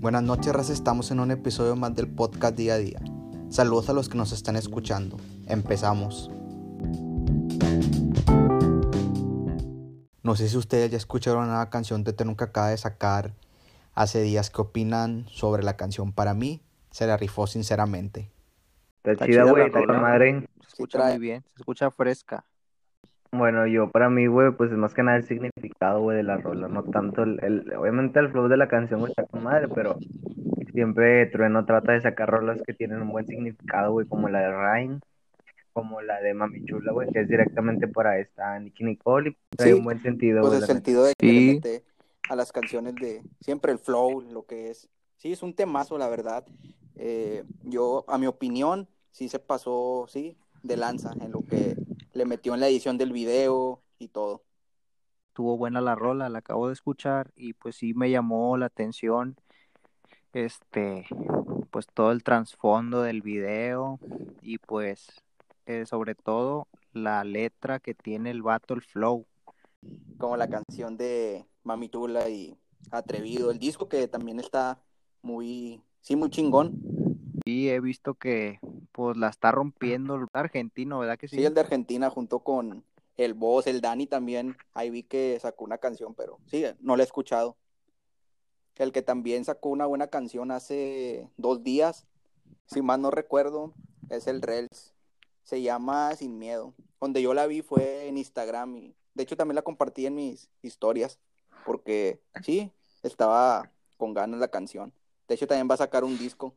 [0.00, 0.72] Buenas noches, raza.
[0.72, 3.00] Estamos en un episodio más del podcast día a día.
[3.50, 5.18] Saludos a los que nos están escuchando.
[5.46, 6.30] Empezamos.
[10.22, 13.34] No sé si ustedes ya escucharon una canción de Tenuca acaba de sacar
[13.94, 14.48] hace días.
[14.48, 16.14] ¿Qué opinan sobre la canción?
[16.14, 18.30] Para mí, se la rifó sinceramente.
[19.04, 20.48] Está, chida, güey, está con madre.
[20.62, 22.46] Se escucha muy bien, se escucha fresca.
[23.32, 26.38] Bueno, yo para mí, güey, pues es más que nada el significado, güey, de la
[26.38, 29.68] rola, no tanto el, el obviamente el flow de la canción, güey, está con madre,
[29.68, 29.96] pero
[30.72, 34.50] siempre Trueno trata de sacar rolas que tienen un buen significado, güey, como la de
[34.50, 35.00] Rain,
[35.72, 39.68] como la de Mami Chula, güey, que es directamente para esta Nicky Nicole y trae
[39.72, 40.62] Sí, un buen sentido, Pues güey.
[40.62, 41.46] el sentido de que Sí.
[41.54, 41.84] mete
[42.28, 44.88] a las canciones de siempre el flow, lo que es.
[45.18, 46.44] Sí, es un temazo, la verdad.
[46.96, 51.76] Eh, yo, a mi opinión, sí se pasó, sí, de lanza en lo que
[52.20, 54.42] le metió en la edición del video y todo.
[55.28, 59.36] Estuvo buena la rola, la acabo de escuchar y pues sí me llamó la atención
[60.34, 61.06] este
[61.70, 63.98] pues todo el trasfondo del video
[64.42, 65.08] y pues
[65.64, 69.26] eh, sobre todo la letra que tiene el vato, el flow.
[70.18, 72.54] Como la canción de Mami Chula y
[72.90, 74.78] Atrevido, el disco que también está
[75.22, 76.99] muy, sí, muy chingón.
[77.44, 78.58] Y he visto que
[78.92, 81.36] pues la está rompiendo el argentino, ¿verdad que sí?
[81.36, 82.84] Sí, el de Argentina junto con
[83.16, 84.56] el Boss, el Dani también.
[84.74, 87.56] Ahí vi que sacó una canción, pero sí, no la he escuchado.
[88.76, 92.06] El que también sacó una buena canción hace dos días,
[92.66, 93.74] si mal no recuerdo,
[94.08, 94.94] es el Rels.
[95.42, 96.74] Se llama Sin Miedo.
[97.00, 100.48] Donde yo la vi fue en Instagram y de hecho también la compartí en mis
[100.62, 101.18] historias
[101.64, 102.70] porque sí,
[103.02, 104.92] estaba con ganas la canción.
[105.28, 106.54] De hecho también va a sacar un disco.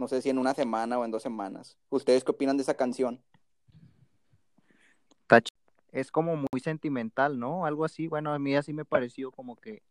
[0.00, 1.76] No sé si en una semana o en dos semanas.
[1.90, 3.22] ¿Ustedes qué opinan de esa canción?
[5.92, 7.66] Es como muy sentimental, ¿no?
[7.66, 8.06] Algo así.
[8.06, 9.82] Bueno, a mí así me pareció como que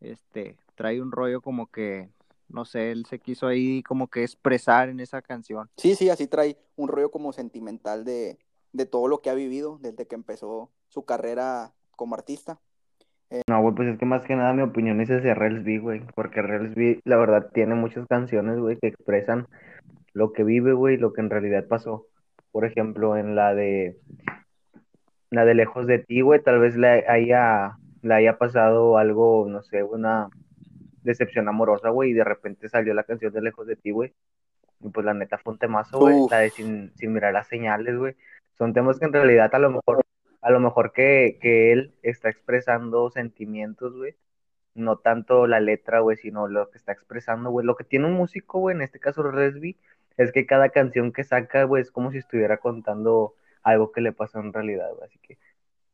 [0.00, 2.08] este trae un rollo como que
[2.50, 5.68] no sé, él se quiso ahí como que expresar en esa canción.
[5.76, 8.38] Sí, sí, así trae un rollo como sentimental de,
[8.72, 12.60] de todo lo que ha vivido desde que empezó su carrera como artista.
[13.48, 16.42] No, güey, pues es que más que nada mi opinión es ese Relsby, güey, porque
[16.42, 19.46] Relsby, la verdad, tiene muchas canciones, güey, que expresan
[20.12, 22.06] lo que vive, güey, lo que en realidad pasó.
[22.50, 23.96] Por ejemplo, en la de,
[25.30, 29.62] la de Lejos de ti, güey, tal vez le haya, le haya pasado algo, no
[29.62, 30.28] sé, una
[31.02, 34.12] decepción amorosa, güey, y de repente salió la canción de Lejos de ti, güey,
[34.80, 37.96] y pues la neta fue un temazo, güey, la de sin, sin mirar las señales,
[37.96, 38.14] güey.
[38.58, 40.04] Son temas que en realidad a lo mejor,
[40.42, 44.14] a lo mejor que, que él está expresando sentimientos, güey,
[44.74, 47.64] no tanto la letra, güey, sino lo que está expresando, güey.
[47.66, 49.76] Lo que tiene un músico, güey, en este caso Resby,
[50.16, 54.12] es que cada canción que saca, güey, es como si estuviera contando algo que le
[54.12, 55.04] pasó en realidad, güey.
[55.08, 55.38] Así que,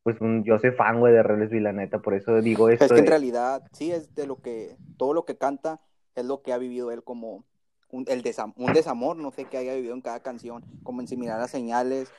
[0.02, 2.84] pues un- yo soy fan, güey, de Resby, la neta, por eso digo esto.
[2.86, 5.78] Es que en realidad, sí, es de lo que, todo lo que canta
[6.14, 7.44] es lo que ha vivido él como
[7.90, 11.08] un, el desam- un desamor, no sé qué haya vivido en cada canción, como en
[11.08, 12.12] similar a señales,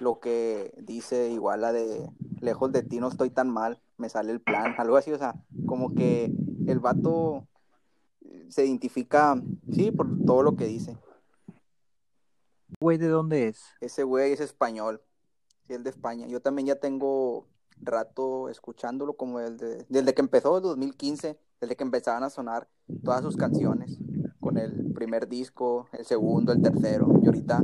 [0.00, 4.32] lo que dice igual la de lejos de ti no estoy tan mal, me sale
[4.32, 5.34] el plan, algo así, o sea,
[5.66, 6.30] como que
[6.66, 7.46] el vato
[8.22, 9.40] eh, se identifica,
[9.72, 10.96] sí, por todo lo que dice.
[12.80, 13.64] Güey, ¿de dónde es?
[13.80, 15.00] Ese güey es español,
[15.66, 16.26] sí, el de España.
[16.26, 17.46] Yo también ya tengo
[17.80, 22.68] rato escuchándolo como desde, desde que empezó el 2015, desde que empezaban a sonar
[23.02, 23.98] todas sus canciones,
[24.40, 27.62] con el primer disco, el segundo, el tercero, y ahorita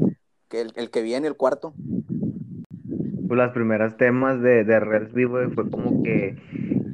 [0.49, 1.75] que el, el que viene, el cuarto.
[3.37, 6.37] Las primeras temas de, de Resby, güey, fue como que,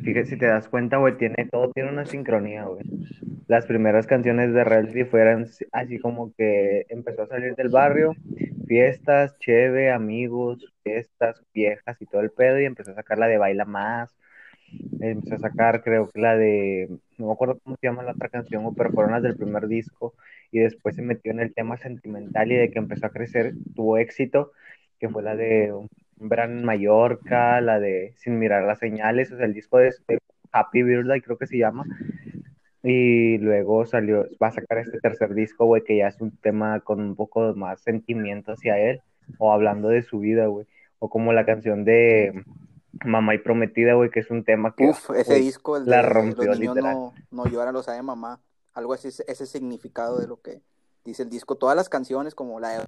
[0.05, 2.83] fíjate, si te das cuenta, güey, tiene, todo tiene una sincronía, güey.
[3.47, 8.15] Las primeras canciones de Resby fueron así como que empezó a salir del barrio,
[8.67, 13.39] fiestas, cheve, amigos, fiestas, viejas y todo el pedo, y empezó a sacar la de
[13.39, 14.15] Baila Más,
[15.01, 18.29] empezó a sacar creo que la de, no me acuerdo cómo se llama la otra
[18.29, 20.15] canción, pero fueron las del primer disco,
[20.53, 23.99] y después se metió en el tema sentimental y de que empezó a crecer, tuvo
[23.99, 24.53] éxito,
[24.99, 25.73] que fue la de
[26.21, 30.19] En Mallorca, la de Sin mirar las señales, o sea, el disco de, de
[30.53, 31.85] Happy Birthday creo que se llama,
[32.83, 36.81] y luego salió, va a sacar este tercer disco, güey, que ya es un tema
[36.81, 39.01] con un poco más sentimiento hacia él,
[39.39, 40.67] o hablando de su vida, güey,
[40.99, 42.45] o como la canción de
[43.05, 45.91] Mamá y Prometida, güey, que es un tema que, Uf, ese güey, disco, el de
[45.91, 46.95] la rompió Los niños literal.
[46.95, 48.41] no, no lloran, lo sabe mamá.
[48.75, 50.63] Algo así, ese significado de lo que
[51.05, 51.57] dice el disco.
[51.57, 52.87] Todas las canciones, como la de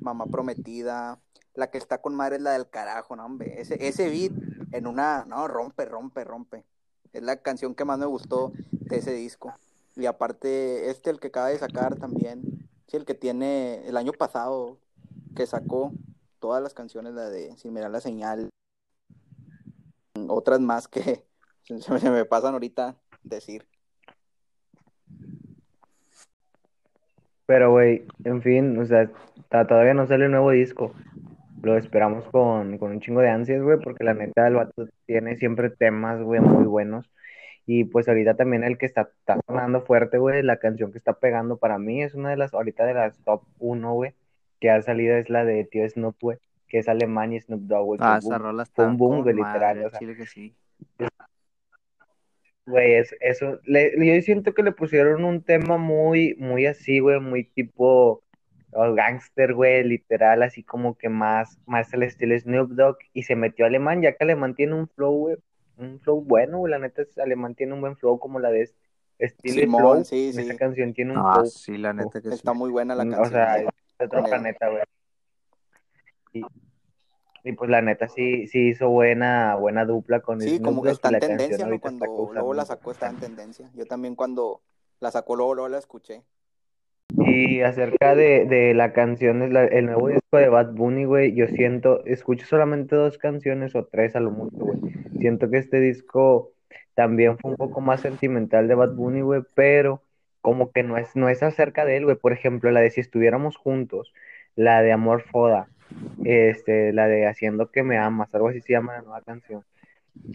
[0.00, 1.18] Mamá Prometida,
[1.54, 3.60] la que está con madre es la del carajo, no, hombre.
[3.60, 4.32] Ese, ese beat
[4.72, 6.64] en una, no, rompe, rompe, rompe.
[7.12, 9.54] Es la canción que más me gustó de ese disco.
[9.96, 12.42] Y aparte, este, el que acaba de sacar también,
[12.86, 14.78] sí, el que tiene el año pasado,
[15.34, 15.92] que sacó
[16.38, 18.50] todas las canciones, la de Sin mirar la señal,
[20.28, 21.24] otras más que
[21.62, 23.66] se me, pasan ahorita decir.
[27.46, 29.10] Pero, güey, en fin, o sea,
[29.48, 30.92] todavía no sale el nuevo disco.
[31.62, 35.36] Lo esperamos con, con un chingo de ansias, güey, porque la neta el vato tiene
[35.36, 37.10] siempre temas, güey, muy buenos.
[37.66, 41.14] Y pues ahorita también el que está, está sonando fuerte, güey, la canción que está
[41.14, 44.14] pegando para mí es una de las, ahorita de las top uno, güey,
[44.58, 47.84] que ha salido es la de Tío Snoop, güey, que es alemán y Snoop Dogg,
[47.84, 50.54] güey, Ah, esa boom, rola está un boom, güey, literal, o sea, chile que sí.
[52.66, 57.20] Güey, es, eso, le, yo siento que le pusieron un tema muy, muy así, güey,
[57.20, 58.22] muy tipo
[58.72, 63.36] oh, gangster, güey, literal, así como que más, más el estilo Snoop Dogg, y se
[63.36, 65.36] metió alemán, ya que alemán tiene un flow, güey,
[65.76, 68.62] un flow bueno, güey, la neta es, alemán tiene un buen flow como la de
[68.62, 68.78] este
[69.18, 70.56] estilo Simón, flow, sí, esa sí.
[70.56, 72.34] canción tiene un Ah, flow, sí, la neta que sí.
[72.34, 74.82] Está muy buena la mm, o canción sea, ahí, es de otro planeta, güey,
[76.32, 76.42] y,
[77.44, 80.90] y pues la neta sí, sí hizo buena, buena dupla con Sí, Snoop como que
[80.90, 81.74] está en tendencia, ¿no?
[81.74, 83.70] está Cuando luego la sacó estaba en tendencia.
[83.74, 84.60] Yo también cuando
[85.00, 86.22] la sacó luego, luego la escuché.
[87.16, 92.04] Y acerca de, de la canción, el nuevo disco de Bad Bunny, güey, yo siento,
[92.04, 94.78] escucho solamente dos canciones o tres a lo mucho, güey.
[95.18, 96.52] Siento que este disco
[96.94, 100.02] también fue un poco más sentimental de Bad Bunny, güey, pero
[100.42, 102.16] como que no es, no es acerca de él, güey.
[102.16, 104.12] Por ejemplo, la de Si estuviéramos juntos,
[104.54, 105.68] la de Amor Foda,
[106.24, 109.64] este, la de Haciendo que me amas, algo así se llama la nueva canción.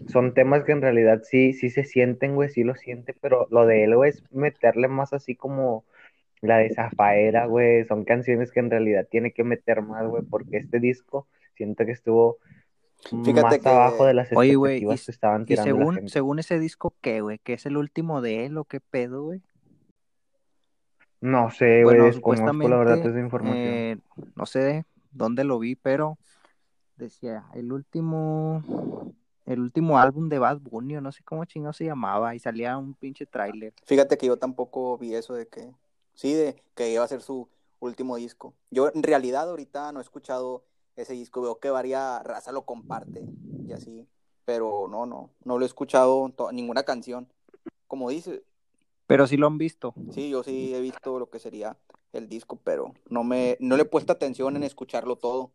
[0.07, 3.65] Son temas que en realidad sí, sí se sienten, güey, sí lo siente, pero lo
[3.65, 5.85] de él, güey, es meterle más así como
[6.43, 10.57] la de Zafaera, güey, son canciones que en realidad tiene que meter más, güey, porque
[10.57, 12.37] este disco siento que estuvo
[13.09, 15.95] Fíjate más abajo de las Oye, güey, y, expectativas que estaban y tirando la según,
[15.95, 16.11] gente.
[16.11, 17.39] según ese disco, ¿qué, güey?
[17.39, 19.41] ¿Que es el último de él o qué pedo, güey?
[21.19, 23.57] No sé, güey, Bueno, desconozco la verdad esa información.
[23.57, 23.97] eh,
[24.35, 26.17] no sé dónde lo vi, pero
[26.97, 29.13] decía el último,
[29.45, 32.77] el último álbum de Bad Bunny, o no sé cómo chingado se llamaba, y salía
[32.77, 33.73] un pinche tráiler.
[33.85, 35.71] fíjate que yo tampoco vi eso de que,
[36.13, 37.47] sí, de que iba a ser su
[37.79, 38.53] último disco.
[38.71, 40.63] Yo en realidad ahorita no he escuchado
[40.95, 43.25] ese disco, veo que varia raza lo comparte
[43.67, 44.07] y así,
[44.45, 47.27] pero no, no, no lo he escuchado ninguna canción.
[47.87, 48.43] Como dice,
[49.07, 49.93] Pero sí lo han visto.
[50.11, 51.77] sí, yo sí he visto lo que sería
[52.13, 55.51] el disco, pero no me, no le he puesto atención en escucharlo todo.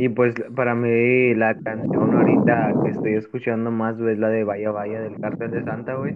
[0.00, 4.70] Y pues para mí la canción ahorita que estoy escuchando más, es la de Vaya
[4.70, 6.14] Vaya del Cártel de Santa, güey.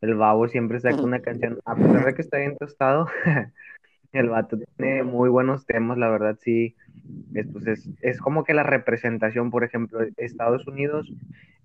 [0.00, 3.06] El Babo siempre saca una canción, a pesar de que está bien tostado,
[4.12, 6.74] el vato tiene muy buenos temas, la verdad, sí.
[7.34, 11.12] Es, pues es, es como que la representación, por ejemplo, Estados Unidos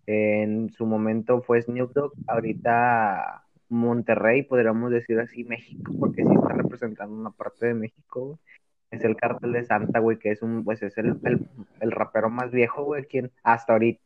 [0.06, 6.50] en su momento fue Snoop Dogg, ahorita Monterrey, podríamos decir así, México, porque sí está
[6.50, 8.38] representando una parte de México, güey.
[8.94, 11.48] Es el Cártel de Santa, güey, que es un, pues es el, el,
[11.80, 14.01] el rapero más viejo, güey, quien hasta ahorita.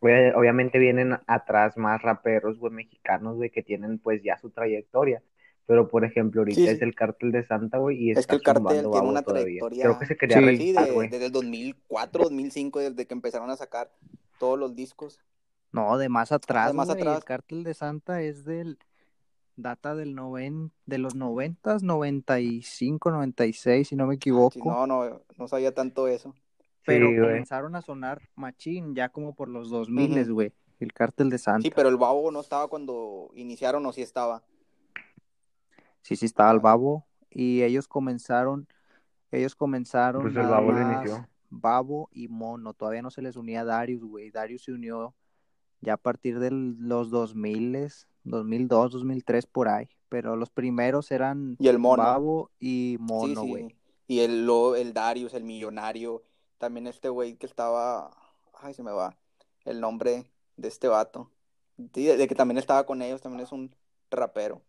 [0.00, 5.22] Güey, obviamente vienen atrás más raperos, güey, mexicanos, güey, que tienen pues ya su trayectoria.
[5.66, 8.36] Pero, por ejemplo, ahorita Sí, es el Cártel de Santa, güey, y Es está que
[8.36, 9.44] el cartel zumbando tiene Babo una todavía.
[9.44, 10.72] trayectoria, Creo que se quería Sí.
[10.72, 13.90] de, desde el 2004, 2005, desde que empezaron a sacar
[14.38, 15.20] todos los discos.
[15.72, 17.02] No, de más atrás, de más güey.
[17.02, 17.24] El atrás.
[17.24, 18.78] Cártel de Santa es del,
[19.62, 24.58] data del noven, de los noventas, 95, 96, si no me Ah, equivoco.
[24.64, 26.34] no, no, no sabía tanto eso.
[26.84, 30.34] Pero Sí, comenzaron a sonar machín ya como por los 2000, Ujú.
[30.34, 30.52] güey.
[30.80, 31.70] El Cártel de Sí, Santa.
[31.74, 34.42] pero el babo no estaba cuando iniciaron o sí estaba.
[36.02, 37.06] Sí, sí estaba el Ah, Babo.
[37.30, 38.66] Y ellos comenzaron,
[39.30, 41.28] ellos comenzaron Pues el Babo lo inició.
[41.50, 42.72] Babo y Mono.
[42.74, 44.30] Todavía no se les unía Darius, güey.
[44.30, 45.14] Darius se unió
[45.80, 47.76] ya a partir de los 2000,
[48.24, 49.88] 2002, 2003 por ahí.
[50.08, 52.02] Pero los primeros eran Y el mono.
[52.02, 53.68] Babo y Mono, güey.
[53.68, 53.76] sí.
[54.08, 56.22] Y el, lo- el Darius, el millonario.
[56.58, 58.10] También este güey que estaba.
[58.60, 59.16] Ay, se me va.
[59.64, 61.30] El nombre de este vato.
[61.94, 63.74] Sí, de, de que también estaba con ellos, también es un
[64.10, 64.60] rapero.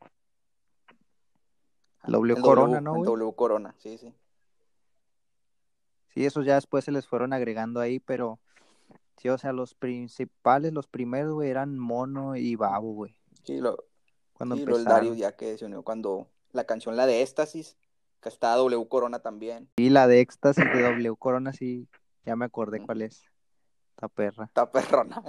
[2.03, 3.03] El W El Corona, W, ¿no, el?
[3.03, 4.13] W Corona, sí, sí.
[6.13, 8.39] Sí, esos ya después se les fueron agregando ahí, pero
[9.17, 13.15] sí, o sea, los principales, los primeros, güey, eran Mono y Babo, güey.
[13.43, 13.77] Sí, lo,
[14.33, 15.15] Cuando sí, el empezaron.
[15.15, 17.77] ya que se unió cuando la canción, la de Éxtasis,
[18.21, 19.69] que está W Corona también.
[19.77, 21.88] Y la de Éxtasis de W Corona, sí,
[22.25, 23.24] ya me acordé cuál es.
[23.95, 25.24] Está perra, Está perrona.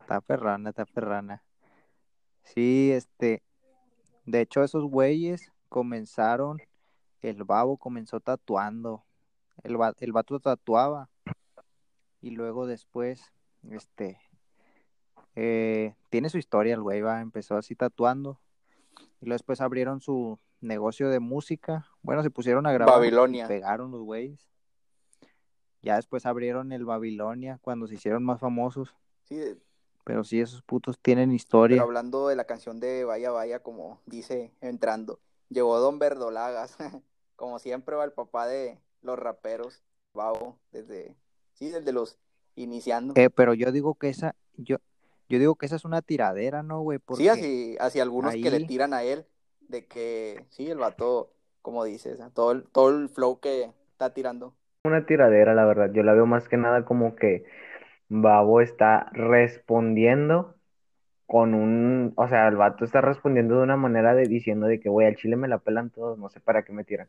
[0.00, 1.42] está perrana, está perrana.
[2.42, 3.42] Sí, este,
[4.26, 6.60] de hecho esos güeyes comenzaron,
[7.20, 9.04] el babo comenzó tatuando,
[9.62, 11.08] el, va- el vato tatuaba
[12.20, 13.32] y luego después,
[13.70, 14.18] este,
[15.36, 18.38] eh, tiene su historia el güey, va, empezó así tatuando
[19.20, 23.46] y luego después abrieron su negocio de música, bueno, se pusieron a grabar Babilonia.
[23.48, 24.48] pegaron los güeyes.
[25.82, 28.94] Ya después abrieron el Babilonia cuando se hicieron más famosos.
[29.24, 29.38] Sí,
[30.04, 31.76] Pero sí, esos putos tienen historia.
[31.76, 36.76] Pero hablando de la canción de Vaya Vaya, como dice entrando, llegó Don Verdolagas,
[37.36, 39.82] como siempre va el papá de los raperos,
[40.14, 41.16] Babo, desde,
[41.52, 42.18] sí, desde los
[42.56, 43.14] iniciando.
[43.16, 44.78] Eh, pero yo digo que esa, yo,
[45.28, 47.00] yo digo que esa es una tiradera, ¿no, güey?
[47.16, 49.24] Sí, así, así algunos que le tiran a él,
[49.68, 51.30] de que, sí, el vato,
[51.62, 54.54] como dices, todo el, todo el flow que está tirando.
[54.84, 57.44] Una tiradera, la verdad, yo la veo más que nada como que
[58.08, 60.54] Babo está respondiendo
[61.26, 64.88] con un, o sea, el vato está respondiendo de una manera de diciendo de que,
[64.88, 67.08] güey, al chile me la pelan todos, no sé para qué me tiran.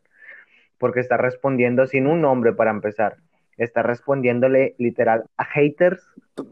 [0.78, 3.18] Porque está respondiendo sin un nombre para empezar.
[3.56, 6.06] Está respondiéndole literal a haters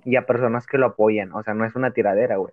[0.05, 1.33] y a personas que lo apoyan.
[1.33, 2.53] O sea, no es una tiradera, güey.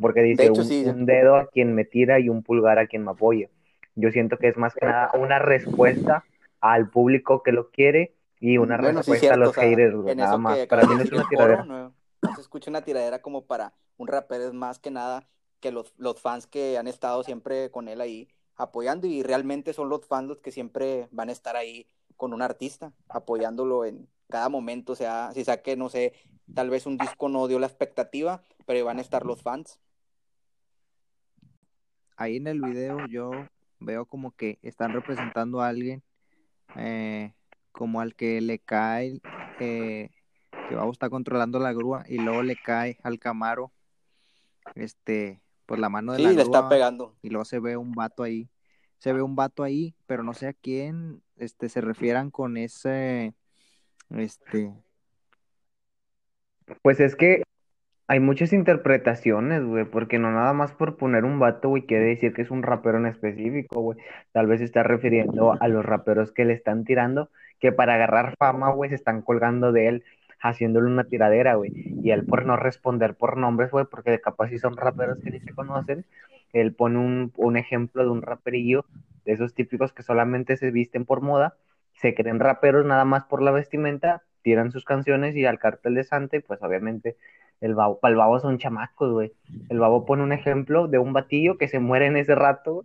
[0.00, 3.48] Porque dice un, dedo a quien me tira y un pulgar a quien me apoya.
[3.94, 6.24] Yo siento que es más que nada una respuesta
[6.60, 10.66] al público que lo quiere y una respuesta a los haters, nada más.
[10.66, 11.64] Para mí no es una tiradera.
[11.64, 11.94] no,
[12.34, 15.28] se escucha una tiradera como para un rapero, es más que nada
[15.60, 19.88] que los, los fans que han estado siempre con él ahí apoyando y realmente son
[19.88, 24.48] los fans los que siempre van a estar ahí con un artista, apoyándolo en cada
[24.48, 26.14] momento, o sea, si saque, no sé,
[26.54, 29.78] tal vez un disco no dio la expectativa, pero van a estar los fans.
[32.16, 33.30] Ahí en el video yo
[33.80, 36.02] veo como que están representando a alguien
[36.76, 37.34] eh,
[37.72, 39.20] como al que le cae,
[39.60, 40.10] eh,
[40.68, 43.72] que vamos está controlando la grúa y luego le cae al Camaro,
[44.74, 46.36] este, por la mano de la grúa.
[46.36, 47.16] le está pegando.
[47.22, 48.48] Y luego se ve un vato ahí,
[49.02, 53.34] se ve un vato ahí, pero no sé a quién, este, se refieran con ese,
[54.10, 54.72] este.
[56.82, 57.42] Pues es que
[58.06, 62.32] hay muchas interpretaciones, güey, porque no nada más por poner un vato, güey, quiere decir
[62.32, 63.98] que es un rapero en específico, güey.
[64.30, 67.28] Tal vez se está refiriendo a los raperos que le están tirando
[67.58, 70.04] que para agarrar fama, güey, se están colgando de él,
[70.38, 71.72] haciéndole una tiradera, güey.
[71.74, 75.40] Y él por no responder por nombres, güey, porque capaz si son raperos que ni
[75.40, 76.04] se conocen,
[76.52, 78.84] él pone un, un ejemplo de un raperillo,
[79.24, 81.56] de esos típicos que solamente se visten por moda,
[81.94, 86.04] se creen raperos nada más por la vestimenta, tiran sus canciones y al cartel de
[86.04, 87.16] Santa, y pues obviamente
[87.60, 89.32] el babo, el babo son chamacos, güey.
[89.68, 92.84] El babo pone un ejemplo de un batillo que se muere en ese rato,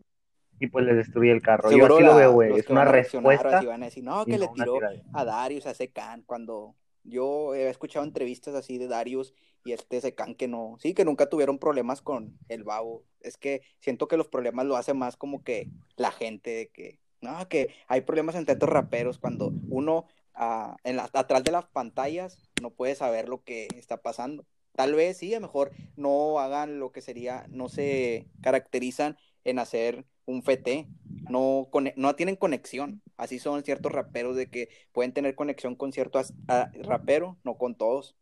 [0.59, 1.71] y pues le destruye el carro.
[1.71, 2.57] Yo así lo veo, güey.
[2.57, 3.61] Es una respuesta.
[3.61, 4.79] van a decir, no, que le tiró
[5.13, 9.33] a Darius, a Secan, cuando yo he escuchado entrevistas así de Darius
[9.63, 13.03] y este Secan que no, sí, que nunca tuvieron problemas con el babo.
[13.21, 16.99] Es que siento que los problemas lo hace más como que la gente de que,
[17.21, 21.65] no, que hay problemas entre estos raperos cuando uno ah, en la, atrás de las
[21.65, 24.45] pantallas no puede saber lo que está pasando.
[24.73, 29.59] Tal vez sí, a lo mejor no hagan lo que sería, no se caracterizan en
[29.59, 30.87] hacer un FT,
[31.29, 33.01] no, no tienen conexión.
[33.15, 36.33] Así son ciertos raperos de que pueden tener conexión con ciertos
[36.83, 38.15] raperos, no con todos.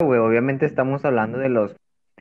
[0.00, 1.76] obviamente estamos hablando de los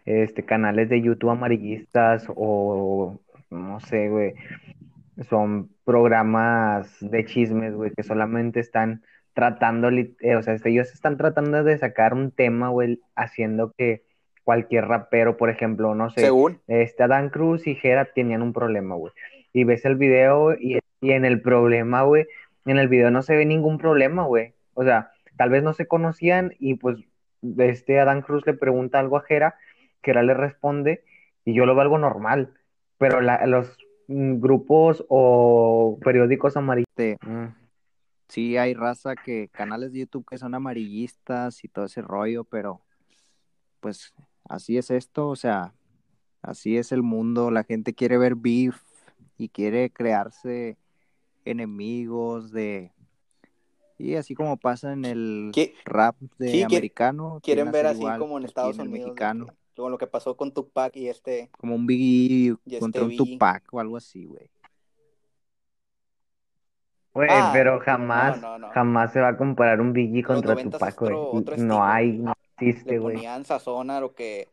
[0.06, 4.34] este, canales de YouTube amarillistas o no sé, güey.
[5.30, 9.04] Son programas de chismes, güey, que solamente están
[9.34, 14.04] tratando, eh, o sea, ellos están tratando de sacar un tema, güey, haciendo que
[14.44, 16.30] cualquier rapero, por ejemplo, no sé,
[16.68, 19.14] este Adán Cruz y Jera tenían un problema, güey.
[19.54, 22.26] Y ves el video y, en el problema, güey,
[22.66, 24.54] en el video no se ve ningún problema, güey.
[24.74, 26.98] O sea, tal vez no se conocían y pues
[27.58, 29.56] este Adán Cruz le pregunta algo a Jera,
[30.04, 31.04] Jera le responde
[31.46, 32.54] y yo lo veo algo normal,
[32.98, 33.78] pero los
[34.08, 36.88] grupos o periódicos amarillos.
[37.22, 37.48] Mm.
[38.28, 42.82] Sí, hay raza que, canales de YouTube que son amarillistas y todo ese rollo, pero
[43.82, 44.14] pues
[44.48, 45.74] así es esto, o sea,
[46.42, 48.82] así es el mundo, la gente quiere ver beef
[49.38, 50.78] y quiere crearse
[51.46, 52.92] enemigos de
[53.98, 55.52] y así como pasa en el
[55.86, 60.54] rap de americano quieren ver así como en Estados Unidos mexicano lo que pasó con
[60.54, 64.50] Tupac y este como un Biggie este contra un Tupac o algo así güey.
[67.14, 68.40] Güey, ah, pero jamás,
[68.74, 71.44] jamás se va a comparar un Biggie contra Tupac, güey.
[71.58, 72.24] No hay,
[72.60, 74.48] le ponían sazón a lo que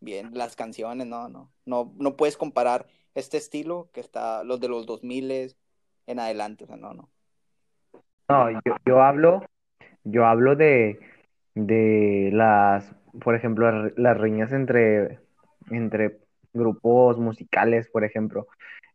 [0.00, 4.68] bien las canciones, no, no, no, no puedes comparar este estilo que está los de
[4.68, 5.54] los 2000
[6.06, 7.08] en adelante, o sea, no, no.
[8.28, 9.44] No, yo, yo hablo,
[10.04, 11.00] yo hablo de,
[11.54, 12.92] de las,
[13.22, 15.18] por ejemplo, las riñas entre,
[15.70, 16.18] entre
[16.52, 18.46] grupos musicales, por ejemplo,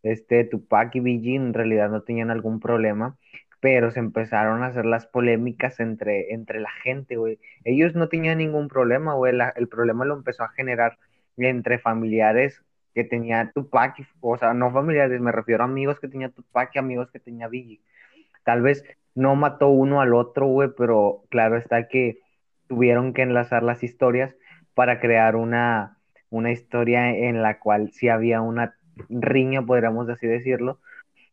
[0.04, 3.18] este Tupac y Biggie en realidad no tenían algún problema,
[3.60, 7.40] pero se empezaron a hacer las polémicas entre, entre la gente, güey.
[7.64, 9.34] Ellos no tenían ningún problema, güey.
[9.56, 10.98] el problema lo empezó a generar
[11.38, 16.30] entre familiares que tenía Tupac, o sea, no familiares, me refiero a amigos que tenía
[16.30, 17.82] Tupac y amigos que tenía Biggie.
[18.44, 18.84] Tal vez
[19.16, 22.20] no mató uno al otro, güey, pero claro está que
[22.68, 24.36] tuvieron que enlazar las historias
[24.74, 25.98] para crear una,
[26.30, 28.76] una historia en la cual sí había una
[29.10, 30.80] riña, podríamos así decirlo,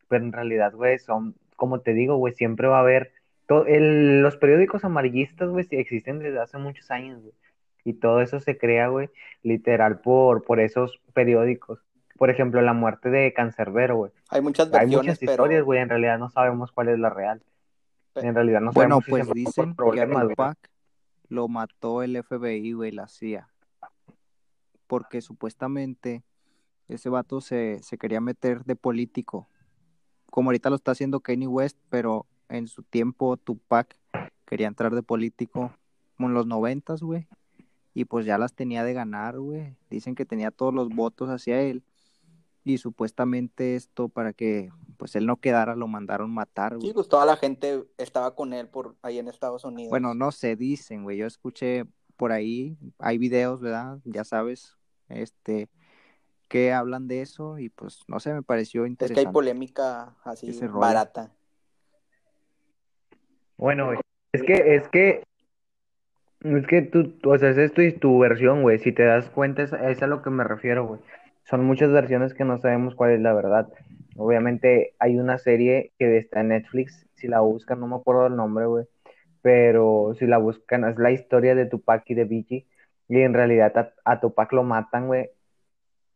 [0.09, 3.13] pero en realidad, güey, son, como te digo, güey, siempre va a haber,
[3.49, 7.35] los periódicos amarillistas, güey, existen desde hace muchos años, güey,
[7.85, 9.11] y todo eso se crea, güey,
[9.43, 11.81] literal por, por esos periódicos.
[12.17, 14.13] Por ejemplo, la muerte de Cancerbero, güey.
[14.31, 17.43] Hay muchas versiones, Hay muchas historias, güey, en realidad no sabemos cuál es la real.
[18.15, 20.57] En realidad no bueno, sabemos pues si se mató dicen por problemas.
[21.33, 23.49] Lo mató el FBI, güey, la CIA.
[24.87, 26.25] Porque supuestamente
[26.89, 29.49] ese vato se, se quería meter de político.
[30.31, 33.99] Como ahorita lo está haciendo Kanye West, pero en su tiempo Tupac
[34.45, 35.73] quería entrar de político
[36.19, 37.27] como en los noventas, güey.
[37.95, 39.75] Y pues ya las tenía de ganar, güey.
[39.89, 41.83] Dicen que tenía todos los votos hacia él.
[42.65, 46.89] Y supuestamente esto para que pues él no quedara lo mandaron matar, güey.
[46.89, 49.91] Sí, pues toda la gente estaba con él por ahí en Estados Unidos.
[49.91, 51.17] Bueno, no se dicen, güey.
[51.17, 53.99] Yo escuché por ahí, hay videos, ¿verdad?
[54.05, 54.77] Ya sabes,
[55.09, 55.69] este,
[56.49, 59.27] que hablan de eso y pues no sé, me pareció es que interesante.
[59.27, 61.33] hay polémica así barata.
[63.57, 63.99] Bueno, güey,
[64.33, 65.25] es que, es que,
[66.41, 69.63] es que tú, o sea, esa es tu, tu versión, güey, si te das cuenta,
[69.63, 71.01] es, es a lo que me refiero, güey.
[71.45, 73.69] Son muchas versiones que no sabemos cuál es la verdad.
[74.17, 78.37] Obviamente hay una serie que está en Netflix, si la buscan, no me acuerdo el
[78.37, 78.87] nombre, güey,
[79.41, 82.67] pero si la buscan, es la historia de Tupac y de Biggie,
[83.09, 85.31] y en realidad a, a Tupac lo matan, güey,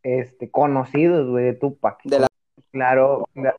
[0.03, 1.99] este, conocidos, güey, de Tupac.
[2.03, 2.27] De la-
[2.71, 3.55] Claro, cla-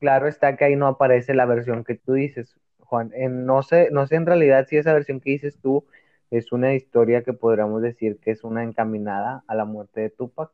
[0.00, 3.10] claro está que ahí no aparece la versión que tú dices, Juan.
[3.14, 5.84] En- no sé, no sé en realidad si esa versión que dices tú
[6.30, 10.50] es una historia que podríamos decir que es una encaminada a la muerte de Tupac,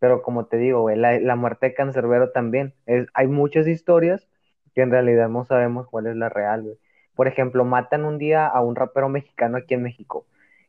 [0.00, 2.74] pero como te digo, güey, la, la muerte de Cancerbero también.
[2.86, 4.26] Es, hay muchas historias
[4.74, 6.76] que en realidad no sabemos cuál es la real, güey.
[7.14, 10.26] Por ejemplo, matan un día a un rapero mexicano aquí en México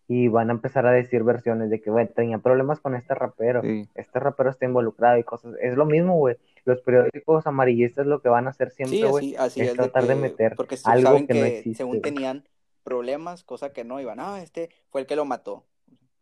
[0.08, 3.62] y van a empezar a decir versiones de que, güey, tenía problemas con este rapero,
[3.62, 3.88] Sí.
[3.96, 5.56] este rapero está involucrado y cosas.
[5.62, 6.36] Es lo mismo, güey.
[6.66, 10.16] Los periódicos amarillistas lo que van a hacer siempre, güey, es es de tratar de
[10.16, 12.44] que- meter porque algo saben que no que existe, según tenían
[12.84, 15.64] problemas, cosa que no, iban, ah, este fue el que lo mató.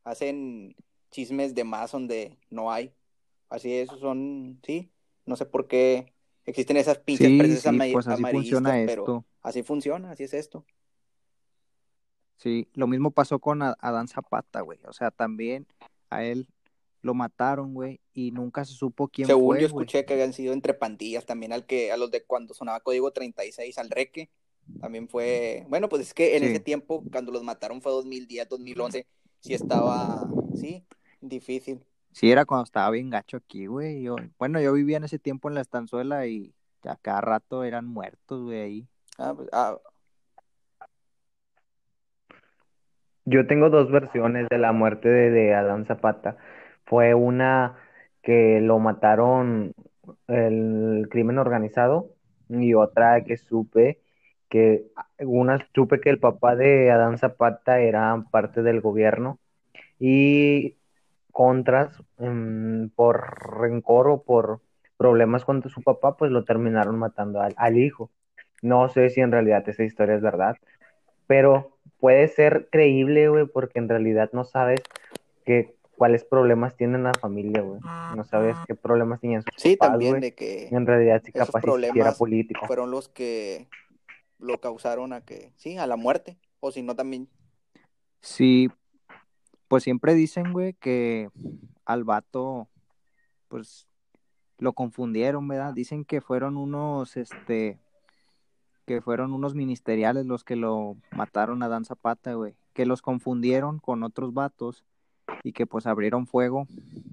[0.03, 0.75] Hacen
[1.12, 2.93] chismes de más donde no hay.
[3.49, 4.91] Así es, son, sí,
[5.25, 6.13] no sé por qué
[6.45, 9.25] existen esas pinches Sí, pues así funciona amarillistas, pero esto.
[9.41, 10.65] así funciona, así es esto.
[12.38, 14.79] Sí, lo mismo pasó con Adán Zapata, güey.
[14.85, 15.67] O sea, también
[16.09, 16.47] a él
[17.01, 19.83] lo mataron, güey, y nunca se supo quién Según fue, yo güey.
[19.85, 23.12] escuché que habían sido entre pandillas, también al que, a los de cuando sonaba Código
[23.12, 24.29] 36, al Reque,
[24.79, 26.49] también fue, bueno, pues es que en Sí.
[26.49, 29.07] ese tiempo, cuando los mataron fue 2010, 2011,
[29.39, 30.85] sí estaba, sí,
[31.21, 31.83] difícil.
[32.19, 34.03] Sí, era cuando estaba bien gacho aquí, güey.
[34.03, 36.53] Yo, bueno, yo vivía en ese tiempo en la estanzuela y
[36.84, 38.88] a cada rato eran muertos, güey, ahí.
[39.17, 39.77] Ah, pues, ah,
[43.23, 46.36] Yo tengo dos versiones de la muerte de, de Adán Zapata.
[46.84, 47.77] Fue una
[48.21, 49.73] que lo mataron
[50.27, 52.10] el crimen organizado
[52.49, 54.01] y otra que supe
[54.49, 54.88] que
[55.19, 59.39] una supe que el papá de Adán Zapata era parte del gobierno
[59.99, 60.78] y
[61.31, 64.61] contras mm, por rencor o por
[64.97, 68.11] problemas con su papá, pues lo terminaron matando al, al hijo.
[68.61, 70.57] No sé si en realidad esa historia es verdad,
[71.27, 74.81] pero puede ser creíble, güey, porque en realidad no sabes
[75.45, 77.81] que, cuáles problemas tienen la familia, güey.
[78.15, 81.61] No sabes qué problemas tenían sus sí, papás, también de que En realidad, esos capaz
[81.61, 82.65] si era problemas político.
[82.65, 83.67] fueron los que
[84.39, 87.27] lo causaron a que, sí, a la muerte, o si no también,
[88.21, 88.69] Sí,
[89.69, 91.29] pues siempre dicen, güey, que
[91.86, 92.67] al vato,
[93.47, 93.88] pues,
[94.58, 95.73] lo confundieron, ¿verdad?
[95.73, 97.79] Dicen que fueron unos, este,
[98.86, 103.79] que fueron unos ministeriales los que lo mataron a Dan Zapata, güey, que los confundieron
[103.79, 104.84] con otros vatos
[105.43, 106.67] y que pues abrieron fuego,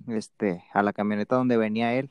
[0.09, 2.11] este, a la camioneta donde venía él,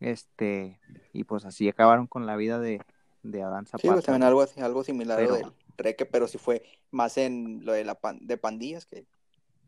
[0.00, 0.78] este,
[1.12, 2.80] y pues así acabaron con la vida de,
[3.22, 4.02] de Adán sí, pues Zapata.
[4.02, 5.46] también algo algo similar Pero- del
[5.78, 9.04] Reque, pero sí fue más en lo de la pan- de pandillas que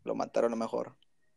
[0.08, 0.96] lo mataron a lo mejor.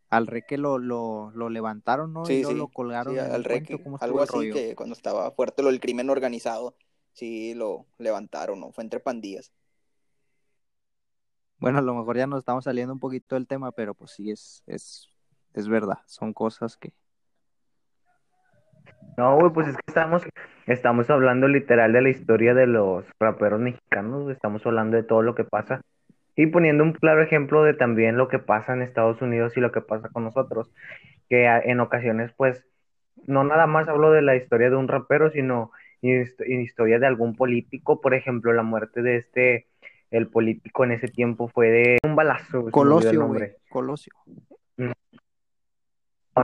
[0.09, 2.23] Al Reque lo, lo, lo levantaron, ¿no?
[2.23, 4.53] y Sí, luego sí, lo colgaron sí, al Reque, ¿cómo estuvo algo así rollo?
[4.53, 6.75] que cuando estaba fuerte lo del crimen organizado,
[7.13, 8.71] sí lo levantaron, ¿no?
[8.71, 9.53] Fue entre pandillas.
[11.59, 14.31] Bueno, a lo mejor ya nos estamos saliendo un poquito del tema, pero pues sí
[14.31, 15.07] es, es,
[15.53, 16.91] es verdad, son cosas que...
[19.17, 20.23] No, güey, pues es que estamos,
[20.65, 25.35] estamos hablando literal de la historia de los raperos mexicanos, estamos hablando de todo lo
[25.35, 25.81] que pasa
[26.35, 29.71] y poniendo un claro ejemplo de también lo que pasa en Estados Unidos y lo
[29.71, 30.71] que pasa con nosotros,
[31.29, 32.65] que en ocasiones, pues,
[33.27, 37.35] no nada más hablo de la historia de un rapero, sino hist- historia de algún
[37.35, 39.67] político, por ejemplo, la muerte de este
[40.09, 42.69] el político en ese tiempo fue de un balazo.
[42.69, 43.53] Colosio, güey.
[43.69, 44.11] Colosio.
[44.75, 44.91] No,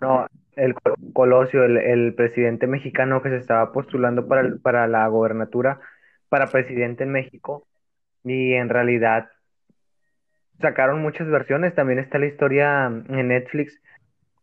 [0.01, 0.73] no, el
[1.13, 5.79] Colosio, el, el, presidente mexicano que se estaba postulando para, para la gobernatura,
[6.29, 7.67] para presidente en México,
[8.23, 9.29] y en realidad
[10.59, 11.75] sacaron muchas versiones.
[11.75, 13.79] También está la historia en Netflix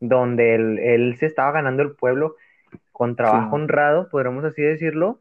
[0.00, 2.36] donde él, él se estaba ganando el pueblo
[2.92, 5.18] con trabajo honrado, podríamos así decirlo,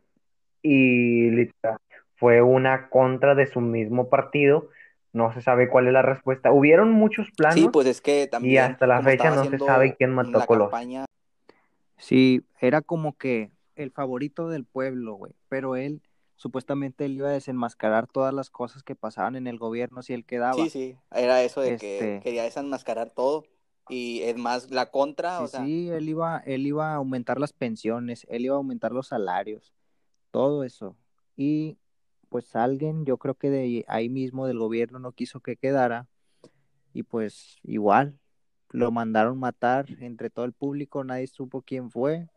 [0.62, 1.77] y literal,
[2.15, 4.69] fue una contra de su mismo partido.
[5.12, 6.51] No se sabe cuál es la respuesta.
[6.51, 7.60] Hubieron muchos planos.
[7.60, 8.53] Sí, pues es que también.
[8.53, 11.06] Y hasta la fecha no se sabe quién mató a Colosio.
[11.97, 15.34] Sí, era como que el favorito del pueblo, güey.
[15.49, 16.01] Pero él,
[16.43, 20.25] supuestamente, él iba a desenmascarar todas las cosas que pasaban en el gobierno si él
[20.25, 20.62] quedaba.
[20.62, 23.45] Sí, sí, era eso de que este quería desenmascarar todo.
[23.88, 25.63] Y es más, la contra, sí, o sea.
[25.63, 29.73] Sí, él iba, él iba a aumentar las pensiones, él iba a aumentar los salarios,
[30.32, 30.97] todo eso.
[31.38, 31.77] Y
[32.27, 36.10] pues alguien, yo creo que de ahí mismo del gobierno no quiso que quedara
[36.91, 38.19] y pues igual
[38.69, 42.27] lo mandaron matar entre todo el público, nadie supo quién fue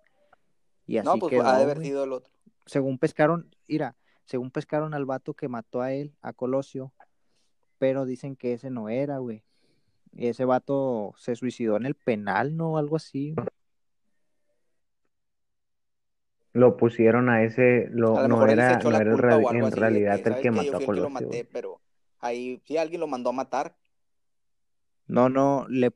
[0.87, 2.36] y así no, pues quedó, ha de haber sido el otro.
[2.67, 6.93] Según pescaron, mira, según pescaron al vato que mató a él, a Colosio,
[7.79, 9.45] pero dicen que ese no era, güey.
[10.17, 12.79] Ese vato se suicidó en el penal, ¿no?
[12.79, 13.35] Algo así
[16.57, 20.81] lo pusieron a ese, lo, no era, no era en realidad el que mató a
[20.81, 21.03] Colosio.
[21.03, 21.81] lo maté, pero
[22.19, 23.77] ahí sí alguien lo mandó a matar.
[25.07, 25.93] No, no, le,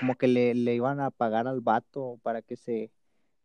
[0.00, 2.90] como que le, le, iban a pagar al vato para que se,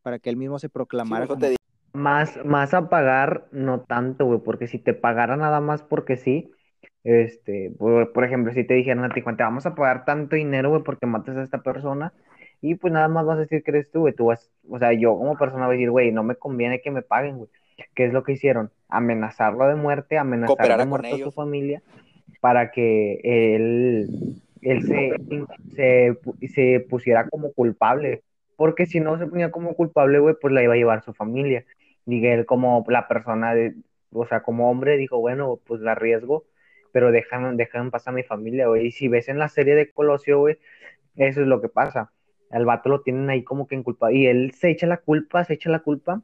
[0.02, 1.28] para que él mismo se proclamara.
[1.28, 1.56] Sí,
[1.94, 6.52] Más, más a pagar, no tanto, güey, porque si te pagara nada más porque sí,
[7.04, 10.70] este, por, por ejemplo, si te dijeran a ti, te vamos a pagar tanto dinero,
[10.70, 12.14] güey, porque mates a esta persona,
[12.64, 14.14] y pues nada más vas a decir que eres tú, güey.
[14.14, 16.92] Tú vas, o sea, yo como persona voy a decir, güey, no me conviene que
[16.92, 17.50] me paguen, güey.
[17.94, 18.72] ¿Qué es lo que hicieron?
[18.88, 21.84] Amenazarlo de muerte, amenazar de muerte a su familia
[22.40, 24.84] para que él, él
[25.76, 28.24] se, se, pusiera como culpable.
[28.56, 31.66] Porque si no se ponía como culpable, güey, pues la iba a llevar su familia.
[32.08, 33.76] Él como la persona, de,
[34.12, 36.46] o sea, como hombre, dijo, bueno, pues la arriesgo,
[36.92, 38.88] pero déjame, déjame pasar a mi familia, güey.
[38.88, 40.58] Y si ves en la serie de Colosio, güey,
[41.16, 42.12] eso es lo que pasa
[42.54, 44.14] al vato lo tienen ahí como que en culpa.
[44.14, 46.22] Y él se echa la culpa, se echa la culpa.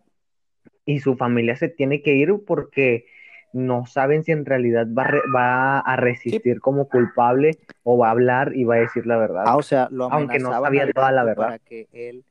[0.86, 3.06] Y su familia se tiene que ir porque
[3.52, 8.56] no saben si en realidad va, va a resistir como culpable o va a hablar
[8.56, 9.44] y va a decir la verdad.
[9.48, 11.46] Ah, o sea, lo Aunque no sabía toda la verdad.
[11.46, 12.24] Para que él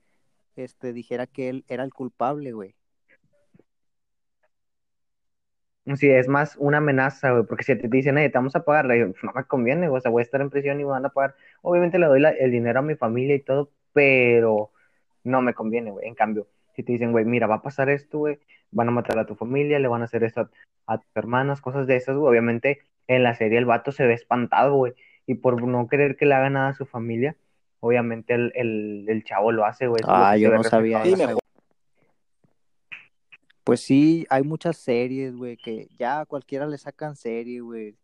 [0.55, 2.77] este, dijera que él era el culpable, güey.
[5.96, 8.87] Sí, es más una amenaza, güey, porque si te dicen, hey, te vamos a pagar,
[8.87, 11.35] no me conviene, o sea, voy a estar en prisión y me van a pagar.
[11.62, 14.70] Obviamente le doy el dinero a mi familia y todo, pero
[15.24, 16.07] no me conviene, güey.
[16.07, 18.38] En cambio, si te dicen, güey, mira, va a pasar esto, güey,
[18.70, 20.51] van a matar a tu familia, le van a hacer esto
[20.87, 22.31] a, tus hermanas, cosas de esas, güey.
[22.31, 24.94] Obviamente, en la serie el vato se ve espantado, güey,
[25.27, 27.37] y por no querer que le haga nada a su familia,
[27.81, 28.53] obviamente el,
[29.09, 30.03] el, chavo lo hace, güey.
[30.07, 31.38] Ah, yo no sabía eso.
[33.69, 37.99] Pues sí, hay muchas series, güey, que ya a cualquiera le sacan serie, güey.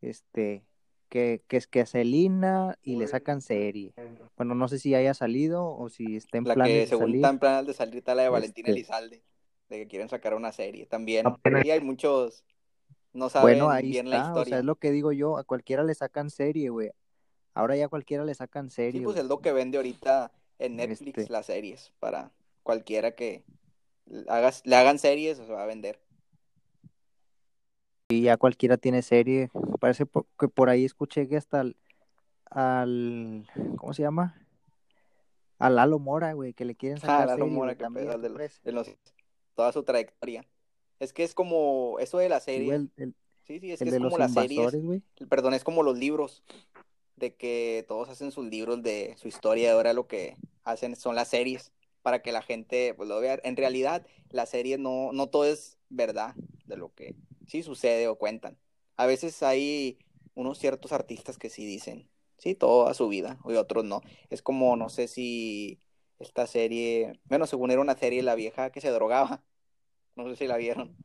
[0.00, 0.64] Este,
[1.08, 3.94] que, que es que a Celina y le sacan serie.
[4.36, 7.06] Bueno, no sé si haya salido o si está en la plan que de según
[7.06, 7.16] salir.
[7.16, 8.78] está en plan de salir está la de Valentina Este.
[8.78, 9.24] Elizalde,
[9.68, 11.26] de que quieren sacar una serie también.
[11.26, 12.44] Apenas- Y hay muchos,
[13.12, 14.50] no saben Bueno, ahí bien la está, o historia.
[14.50, 16.90] sea, es lo que digo yo, a cualquiera le sacan serie, güey.
[17.54, 19.00] Ahora ya a cualquiera le sacan serie.
[19.00, 21.32] Sí, pues es lo que vende ahorita en Netflix Este.
[21.32, 22.30] las series, para
[22.62, 23.42] cualquiera que
[24.28, 25.98] hagas, le hagan series, se va a vender.
[28.10, 29.50] Y ya cualquiera tiene serie.
[29.80, 30.04] Parece
[30.38, 31.76] que por ahí escuché que hasta al,
[32.50, 34.34] al- ¿cómo se llama?
[35.58, 38.18] A Lalo Mora, güey, que le quieren sacar Ah, Lalo serie, Mora, qué también, pedo,
[38.18, 38.60] de ¿tú los- crees?
[38.62, 38.88] de los-
[39.54, 40.46] toda su trayectoria.
[41.00, 43.88] Es que es como, eso de la serie, güey, el, el- sí, sí, es que
[43.88, 44.76] es como las series,
[45.28, 46.42] perdón, es como los libros,
[47.16, 51.14] de que todos hacen sus libros de su historia y ahora lo que hacen son
[51.16, 53.40] las series para que la gente pues, lo vea.
[53.44, 56.34] En realidad, la serie no, no todo es verdad
[56.66, 58.58] de lo que sí sucede o cuentan.
[58.96, 59.98] A veces hay
[60.34, 64.02] unos ciertos artistas que sí dicen, sí, toda su vida, y otros no.
[64.30, 65.80] Es como, no sé si
[66.18, 69.42] esta serie, bueno, según era una serie, la vieja que se drogaba,
[70.16, 70.96] no sé si la vieron.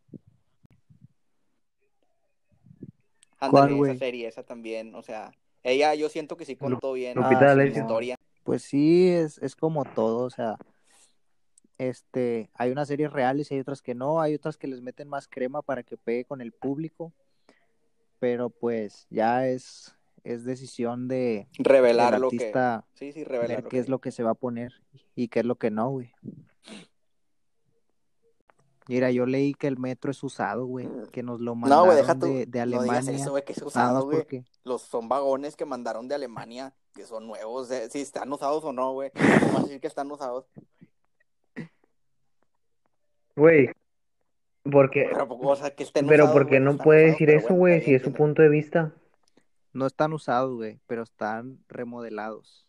[3.41, 8.15] Esa serie, esa también, o sea, ella yo siento que sí contó bien su historia.
[8.43, 10.57] Pues sí, es, es como todo, o sea,
[11.77, 15.07] este, hay unas series reales y hay otras que no, hay otras que les meten
[15.09, 17.13] más crema para que pegue con el público,
[18.19, 22.51] pero pues ya es, es decisión de revelar lo que
[22.93, 24.73] sí, sí, revelar ver qué que es lo que se va a poner
[25.15, 26.11] y qué es lo que no, güey.
[28.89, 31.97] Mira, yo leí que el metro es usado, güey, que nos lo No, mandaron güey,
[31.97, 32.25] deja tú.
[32.25, 32.99] de, de No Alemania.
[33.01, 34.17] digas eso, güey, que es usado, güey.
[34.17, 34.43] porque...
[34.65, 37.71] Los son vagones que mandaron de Alemania, que son nuevos.
[37.71, 39.09] eh, Si están usados o no, güey.
[39.49, 40.45] ¿Cómo vas a decir que están usados?
[43.35, 43.69] Güey,
[44.71, 47.13] porque, Pero, o sea, que estén pero usados, ¿por qué güey, no están puede usados,
[47.13, 47.81] decir pero eso, bueno, güey?
[47.81, 48.93] Si es su punto de vista.
[49.73, 52.65] No están usados, güey, pero están remodelados.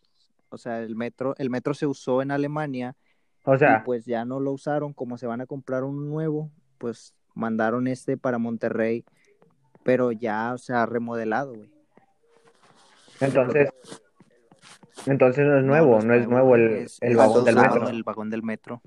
[0.49, 2.95] O sea, el metro, el metro se usó en Alemania
[3.43, 6.49] O y sea, pues ya no lo usaron, como se van a comprar un nuevo,
[6.79, 9.05] pues mandaron este para Monterrey,
[9.83, 11.69] pero ya, o sea, remodelado, güey.
[13.21, 13.69] entonces,
[15.05, 17.87] entonces no es No, nuevo, no es nuevo el, es- el vagón del metro.
[17.89, 18.81] el vagón del metro.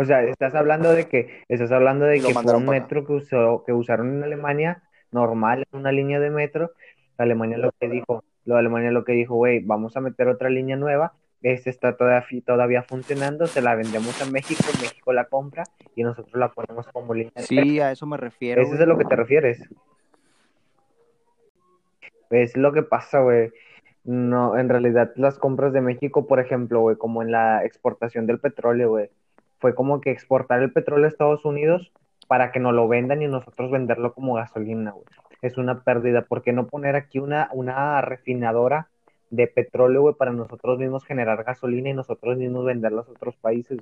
[0.00, 3.14] O sea, estás hablando de que, estás hablando de lo que fue un metro que
[3.14, 6.70] usó, que usaron en Alemania, normal, en una línea de metro.
[7.16, 10.50] Alemania lo que dijo, lo de Alemania lo que dijo, güey, vamos a meter otra
[10.50, 15.64] línea nueva, esta está todavía, todavía funcionando, se la vendemos a México, México la compra
[15.96, 17.64] y nosotros la ponemos como línea de metro.
[17.64, 19.68] Sí, a eso me refiero, ¿Eso es a lo que te refieres?
[22.30, 23.50] Es lo que pasa, güey.
[24.04, 28.38] No, en realidad las compras de México, por ejemplo, güey, como en la exportación del
[28.38, 29.10] petróleo, güey,
[29.58, 31.92] fue como que exportar el petróleo a Estados Unidos
[32.26, 35.06] para que nos lo vendan y nosotros venderlo como gasolina, güey.
[35.40, 36.22] Es una pérdida.
[36.22, 38.88] ¿Por qué no poner aquí una, una refinadora
[39.30, 43.78] de petróleo, güey, para nosotros mismos generar gasolina y nosotros mismos venderla a otros países?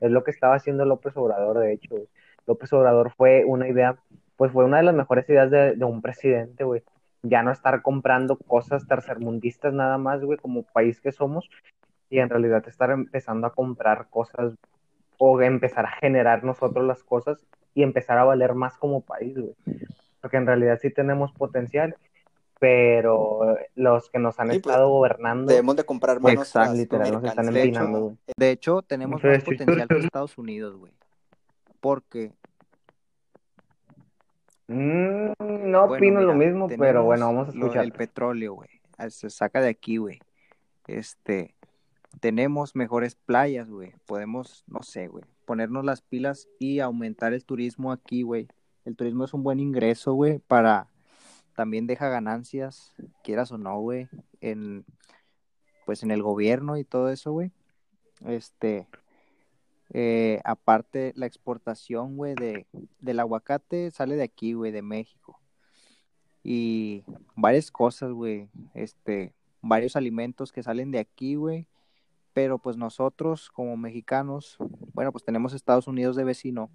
[0.00, 2.08] Es lo que estaba haciendo López Obrador, de hecho, güey.
[2.46, 3.96] López Obrador fue una idea,
[4.36, 6.82] pues fue una de las mejores ideas de, de un presidente, güey.
[7.22, 11.50] Ya no estar comprando cosas tercermundistas nada más, güey, como país que somos,
[12.08, 14.54] y en realidad estar empezando a comprar cosas
[15.22, 17.38] o empezar a generar nosotros las cosas
[17.74, 19.54] y empezar a valer más como país, güey.
[20.22, 21.94] Porque en realidad sí tenemos potencial,
[22.58, 26.74] pero los que nos han Sí, pues, estado gobernando, Debemos de comprar más Exacto.
[26.74, 28.18] literal, nos están mercancías.
[28.36, 30.92] De hecho, de tenemos más potencial que Estados Unidos, güey.
[31.80, 32.32] Porque,
[34.68, 37.84] Mm, no bueno, opino lo mismo, pero bueno, vamos a escuchar.
[37.84, 38.68] el petróleo, güey.
[38.98, 40.20] ah, Se saca de aquí, güey.
[40.86, 41.54] Este,
[42.18, 43.94] tenemos mejores playas, güey.
[44.06, 48.48] Podemos, no sé, güey, ponernos las pilas y aumentar el turismo aquí, güey.
[48.84, 50.88] El turismo es un buen ingreso, güey, para
[51.54, 54.08] también deja ganancias, quieras o no, güey,
[54.40, 54.84] en
[55.84, 57.50] pues en el gobierno y todo eso, güey.
[58.26, 58.86] Este,
[59.92, 62.66] eh, aparte la exportación, güey, de,
[63.00, 65.40] del aguacate sale de aquí, güey, de México.
[66.42, 71.66] Y varias cosas, güey, este, varios alimentos que salen de aquí, güey.
[72.32, 74.56] Pero pues nosotros como mexicanos,
[74.94, 76.70] bueno, pues tenemos Estados Unidos de vecino,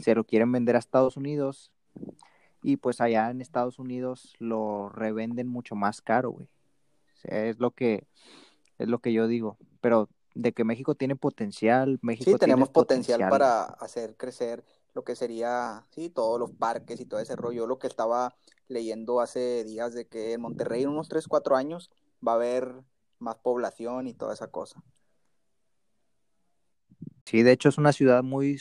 [0.00, 1.70] se lo quieren vender a Estados Unidos
[2.62, 6.46] y pues allá en Estados Unidos lo revenden mucho más caro, güey.
[6.46, 8.06] O sea, es lo que
[8.78, 12.68] es lo que yo digo, pero de que México tiene potencial, México Sí, tiene tenemos
[12.68, 13.30] potencial potencial.
[13.30, 14.64] para hacer crecer
[14.94, 17.66] lo que sería, sí, todos los parques y todo ese rollo.
[17.66, 18.34] Lo que estaba
[18.68, 21.90] leyendo hace días de que en Monterrey en unos 3, 4 años
[22.26, 22.82] va a haber
[23.18, 24.82] más población y toda esa cosa.
[27.24, 28.60] Sí, de hecho es una ciudad muy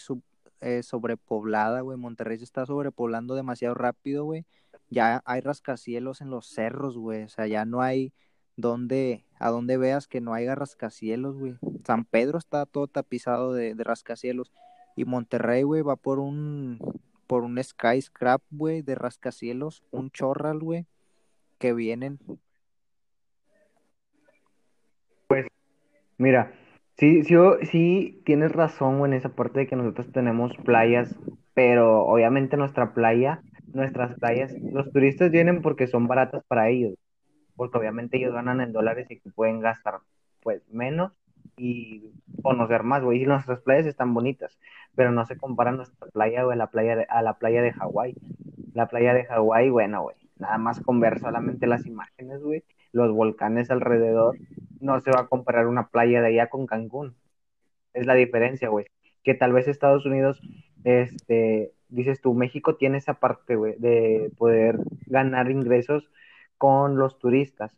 [0.61, 1.97] eh, sobrepoblada, güey.
[1.97, 4.45] Monterrey se está sobrepoblando demasiado rápido, güey.
[4.89, 7.23] Ya hay rascacielos en los cerros, güey.
[7.23, 8.13] O sea, ya no hay
[8.55, 11.57] donde, a donde veas que no haya rascacielos, güey.
[11.85, 14.51] San Pedro está todo tapizado de, de rascacielos.
[14.95, 16.79] Y Monterrey, güey, va por un,
[17.27, 20.87] por un skyscrap, güey, de rascacielos, un chorral, güey,
[21.59, 22.19] que vienen.
[26.17, 26.53] Mira,
[26.97, 27.35] sí, sí,
[27.71, 31.15] sí tienes razón, en esa parte de que nosotros tenemos playas,
[31.53, 33.41] pero obviamente nuestra playa,
[33.73, 36.95] nuestras playas, los turistas vienen porque son baratas para ellos,
[37.55, 39.99] porque obviamente ellos ganan en dólares y que pueden gastar
[40.41, 41.13] pues menos
[41.57, 42.11] y
[42.43, 43.23] conocer más, güey.
[43.23, 44.57] Y nuestras playas están bonitas,
[44.95, 47.73] pero no se compara nuestra playa, güey, a la playa de, a la playa de
[47.73, 48.15] Hawái.
[48.73, 52.63] La playa de Hawái, bueno, güey, nada más con ver solamente las imágenes, güey,
[52.95, 54.37] los volcanes alrededor,
[54.79, 57.13] no se va a comparar una playa de allá con Cancún.
[57.93, 58.85] Es la diferencia, güey.
[59.21, 60.41] Que tal vez Estados Unidos,
[60.85, 66.09] este, dices tú, México tiene esa parte, güey, de poder ganar ingresos
[66.57, 67.73] con los turistas.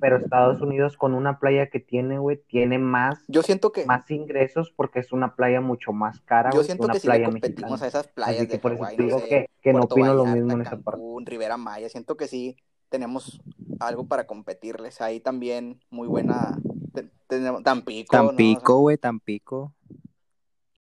[0.00, 4.10] Pero Estados Unidos con una playa que tiene, güey, tiene más, Yo siento que, más
[4.10, 7.12] ingresos porque es una playa mucho más cara, yo que siento una que si le
[7.12, 7.84] playa competimos mexicana.
[7.84, 10.12] a esas playas Así que de por eso no digo sé, que, que no opino
[10.12, 11.00] lo mismo en esa parte.
[11.24, 12.56] Rivera Maya, siento que sí
[12.88, 13.40] tenemos
[13.80, 15.00] algo para competirles.
[15.00, 16.58] Ahí también muy buena,
[16.94, 18.22] te- tenemos Tampico, ¿no?
[18.22, 19.74] O sea, Tampico, güey, Tampico.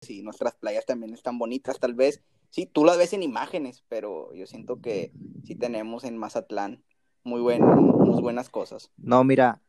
[0.01, 4.31] sí, nuestras playas también están bonitas, tal vez, sí, tú las ves en imágenes, pero
[4.33, 5.11] yo siento que
[5.43, 6.83] sí tenemos en Mazatlán
[7.23, 8.91] muy, buen, muy buenas cosas.
[8.97, 9.61] No, mira,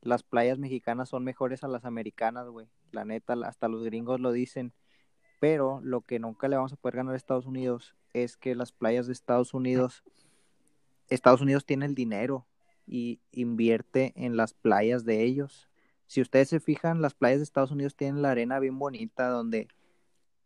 [0.00, 2.66] las playas mexicanas son mejores a las americanas, güey.
[2.92, 4.72] la neta, hasta los gringos lo dicen,
[5.40, 8.72] pero lo que nunca le vamos a poder ganar a Estados Unidos es que las
[8.72, 10.02] playas de Estados Unidos,
[11.08, 12.46] Estados Unidos tiene el dinero
[12.86, 15.68] y invierte en las playas de ellos.
[16.06, 19.68] Si ustedes se fijan, las playas de Estados Unidos tienen la arena bien bonita, donde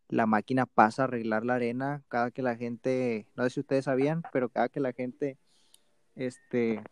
[0.09, 3.87] la máquina pasa a arreglar la arena cada que la gente, no sé si ustedes
[3.87, 5.39] sabían, pero cada que la gente,
[6.17, 6.83] este,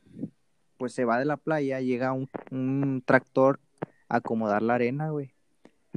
[0.78, 3.60] pues se va de la playa, llega un, un tractor
[4.08, 5.34] a acomodar la arena, güey,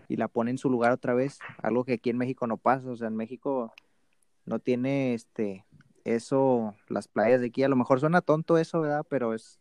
[0.09, 2.89] y la pone en su lugar otra vez, algo que aquí en México no pasa,
[2.89, 3.73] o sea, en México
[4.45, 5.65] no tiene, este,
[6.05, 9.05] eso, las playas de aquí, a lo mejor suena tonto eso, ¿verdad?
[9.09, 9.59] Pero es,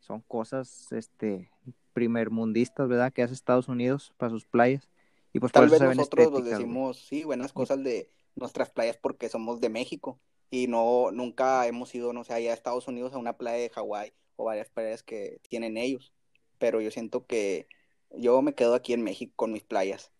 [0.00, 1.50] son cosas, este,
[1.92, 3.12] primermundistas, ¿verdad?
[3.12, 4.90] Que hace Estados Unidos para sus playas.
[5.32, 6.42] Y pues Tal por vez se ven nosotros güey.
[6.44, 10.18] decimos, sí, buenas cosas de nuestras playas porque somos de México
[10.50, 13.70] y no, nunca hemos ido, no sé, allá a Estados Unidos a una playa de
[13.70, 16.12] Hawái o varias playas que tienen ellos.
[16.58, 17.66] Pero yo siento que
[18.10, 20.12] yo me quedo aquí en México con mis playas.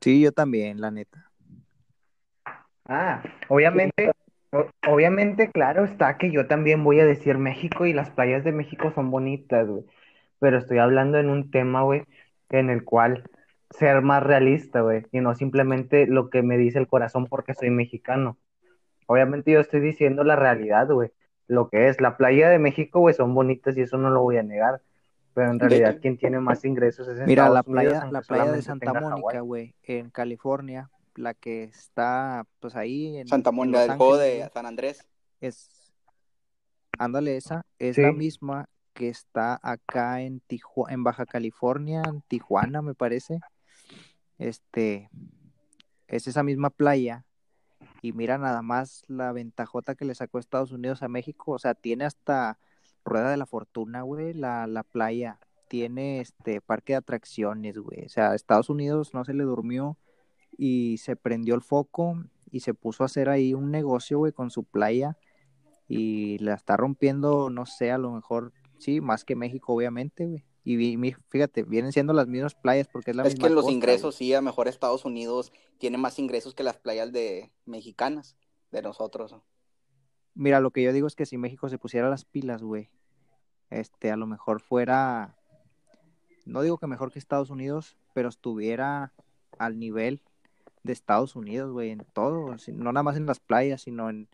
[0.00, 1.30] Sí, yo también, la neta.
[2.86, 4.10] Ah, obviamente,
[4.86, 8.92] obviamente, claro está que yo también voy a decir México y las playas de México
[8.94, 9.84] son bonitas, güey.
[10.38, 12.04] Pero estoy hablando en un tema, güey,
[12.50, 13.24] en el cual
[13.70, 17.70] ser más realista, güey, y no simplemente lo que me dice el corazón porque soy
[17.70, 18.38] mexicano.
[19.06, 21.10] Obviamente yo estoy diciendo la realidad, güey,
[21.46, 22.00] lo que es.
[22.00, 24.80] La playa de México, güey, son bonitas y eso no lo voy a negar.
[25.34, 28.62] Pero en realidad quien tiene más ingresos es Mira, la Estados playa, la playa de
[28.62, 34.14] Santa Mónica, güey, en California, la que está, pues ahí en, Santa Mónica, del juego
[34.14, 35.06] Ángeles, de San Andrés.
[35.40, 35.94] es,
[36.98, 42.80] ándale, esa, es la misma que está acá en Tiju- en Baja California, en Tijuana,
[42.82, 43.40] me parece.
[44.38, 45.10] Este,
[46.08, 47.24] es esa misma playa.
[48.02, 51.52] Y mira nada más la ventajota que le sacó Estados Unidos a México.
[51.52, 52.58] O sea, tiene hasta
[53.04, 55.38] Rueda de la Fortuna, güey, la, la playa.
[55.68, 58.04] Tiene este parque de atracciones, güey.
[58.04, 59.96] O sea, Estados Unidos no se le durmió
[60.56, 64.50] y se prendió el foco y se puso a hacer ahí un negocio, güey, con
[64.50, 65.16] su playa
[65.88, 70.44] y la está rompiendo, no sé, a lo mejor, sí, más que México, obviamente, güey.
[70.66, 70.96] Y
[71.28, 73.66] fíjate, vienen siendo las mismas playas porque es la Es que misma en los costa,
[73.66, 73.76] güey.
[73.76, 78.36] ingresos, sí, a lo mejor Estados Unidos tiene más ingresos que las playas de mexicanas,
[78.70, 79.36] de nosotros.
[80.34, 82.88] Mira, lo que yo digo es que si México se pusiera las pilas, güey,
[83.68, 85.36] este, a lo mejor fuera,
[86.46, 89.12] no digo que mejor que Estados Unidos, pero estuviera
[89.58, 90.22] al nivel
[90.84, 94.28] de Estados Unidos, güey, en todo, no nada más en las playas, sino en,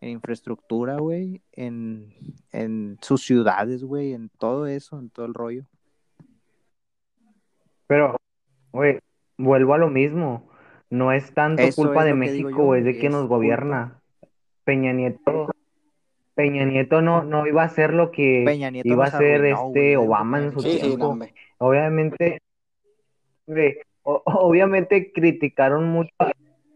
[0.00, 2.14] en infraestructura, güey, en,
[2.52, 5.66] en sus ciudades, güey, en todo eso, en todo el rollo.
[7.86, 8.16] pero,
[8.72, 9.00] güey,
[9.36, 10.48] vuelvo a lo mismo.
[10.90, 13.36] No es tanto Eso culpa es de México, güey, es de quien nos culpa.
[13.36, 14.00] gobierna.
[14.64, 15.48] Peña Nieto,
[16.34, 19.66] Peña Nieto no, no iba a hacer lo que Peña Nieto iba a hacer arruinó,
[19.68, 21.18] este Obama en su Sí, nos sí, no, tiempo.
[21.58, 22.40] Obviamente,
[23.46, 26.10] güey, o- obviamente criticaron mucho,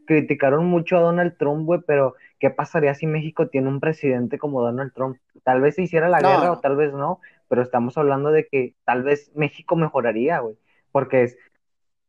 [0.04, 4.62] criticaron mucho a Donald Trump, güey, pero ¿qué pasaría si México tiene un presidente como
[4.62, 5.18] Donald Trump?
[5.44, 8.46] Tal vez se hiciera la No, guerra o tal vez no, pero estamos hablando de
[8.48, 10.56] que tal vez México mejoraría, güey,
[10.92, 11.38] porque es,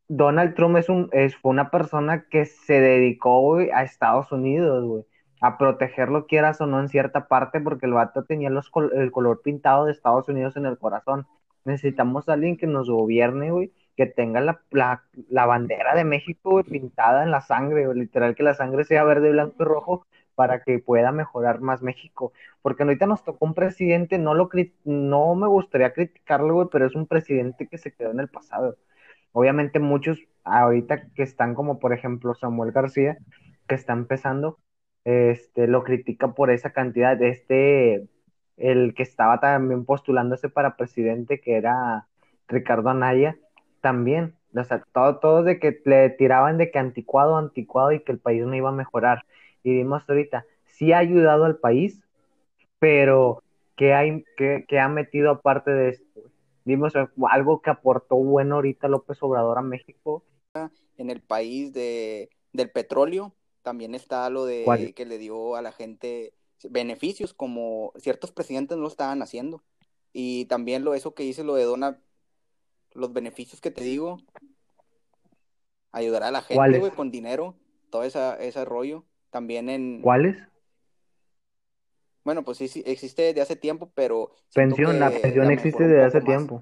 [0.08, 4.86] Donald Trump es un, es, fue una persona que se dedicó, güey, a Estados Unidos,
[4.86, 5.06] güey,
[5.42, 9.12] a protegerlo, quieras o no, en cierta parte, porque el vato tenía los col- el
[9.12, 11.28] color pintado de Estados Unidos en el corazón.
[11.66, 16.64] Necesitamos a alguien que nos gobierne, güey, que tenga la, la, la bandera de México,
[16.64, 20.64] pintada en la sangre, güey, literal, que la sangre sea verde, blanco y rojo, para
[20.64, 22.34] que pueda mejorar más México.
[22.62, 24.50] Porque ahorita nos tocó un presidente, no lo
[24.86, 28.78] no me gustaría criticarlo, pero es un presidente que se quedó en el pasado.
[29.32, 33.18] Obviamente muchos ahorita que están como por ejemplo Samuel García,
[33.68, 34.60] que está empezando,
[35.06, 38.08] este, lo critica por esa cantidad este,
[38.58, 42.08] el que estaba también postulándose para presidente, que era
[42.48, 43.38] Ricardo Anaya,
[43.84, 48.14] también, o sea, todo, todo de que le tiraban de que anticuado, anticuado y que
[48.14, 49.26] el país no iba a mejorar.
[49.62, 52.02] Y vimos ahorita, sí ha ayudado al país,
[52.80, 53.44] pero
[53.76, 56.22] ¿qué, hay, qué, qué ha metido aparte de esto?
[56.64, 56.94] Vimos
[57.30, 60.24] algo que aportó bueno ahorita López Obrador a México.
[60.98, 63.34] En el país de, del petróleo
[63.64, 64.94] también está lo de ¿Cuál?
[64.94, 66.32] que le dio a la gente
[66.70, 69.62] beneficios como ciertos presidentes no lo estaban haciendo.
[70.14, 71.98] Y también lo eso que dice lo de Donald,
[72.96, 74.18] los beneficios que te digo,
[75.92, 77.56] ayudará a la gente, güey, con dinero,
[77.90, 79.06] todo esa, ese rollo.
[79.30, 80.38] También en, ¿Cuáles?
[82.24, 86.18] bueno, pues sí, sí, existe desde hace tiempo, pero Pensión, la pensión existe desde hace
[86.20, 86.26] más.
[86.26, 86.62] tiempo.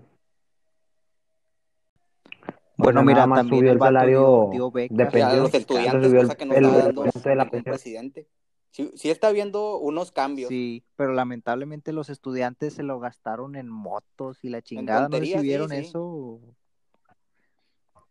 [2.78, 4.50] O Bueno, sea, mira, más también subió el salario
[4.90, 7.50] de pensión, los estudiantes, subió el, cosa que no el estaba dando monto de la
[7.50, 7.74] pensión.
[7.76, 8.28] presidente.
[8.72, 13.68] Sí, sí está habiendo unos cambios Sí, pero lamentablemente los estudiantes se lo gastaron en
[13.70, 15.10] motos y la chingada.
[15.10, 15.54] No sí, sí.
[15.74, 16.40] eso.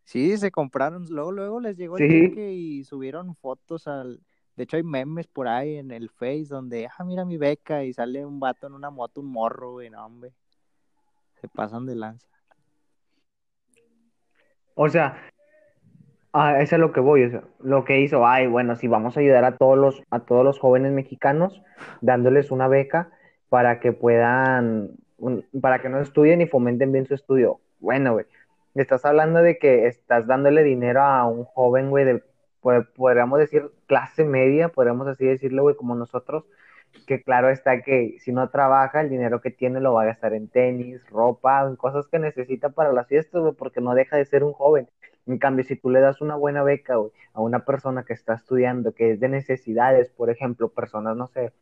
[0.04, 2.28] Sí, se compraron, luego, luego les llegó el Sí.
[2.28, 4.20] cheque y subieron fotos al...
[4.56, 7.92] De hecho hay memes por ahí en el Face donde, ah, mira mi beca y
[7.94, 10.32] sale un vato en una moto, un morro, güey, no, hombre.
[11.40, 12.26] Se pasan de lanza.
[14.74, 15.16] O sea,
[16.32, 19.16] a eso es lo que voy, o sea, lo que hizo, ay, bueno, si vamos
[19.16, 21.62] a ayudar a todos los, a todos los jóvenes mexicanos,
[22.00, 23.10] dándoles una beca
[23.48, 24.90] para que puedan,
[25.60, 27.60] para que no estudien y fomenten bien su estudio.
[27.80, 28.26] Bueno, güey,
[28.74, 32.22] estás hablando de que estás dándole dinero a un joven, güey, de,
[32.94, 36.44] podríamos decir, clase media, podríamos así decirlo, güey, como nosotros,
[37.06, 40.34] que claro está que si no trabaja, el dinero que tiene lo va a gastar
[40.34, 44.24] en tenis, ropa, en cosas que necesita para las fiestas, güey, porque no deja de
[44.26, 44.88] ser un joven.
[45.26, 48.34] En cambio, si tú le das una buena beca, güey, a una persona que está
[48.34, 51.52] estudiando, que es de necesidades, por ejemplo, personas, no sé,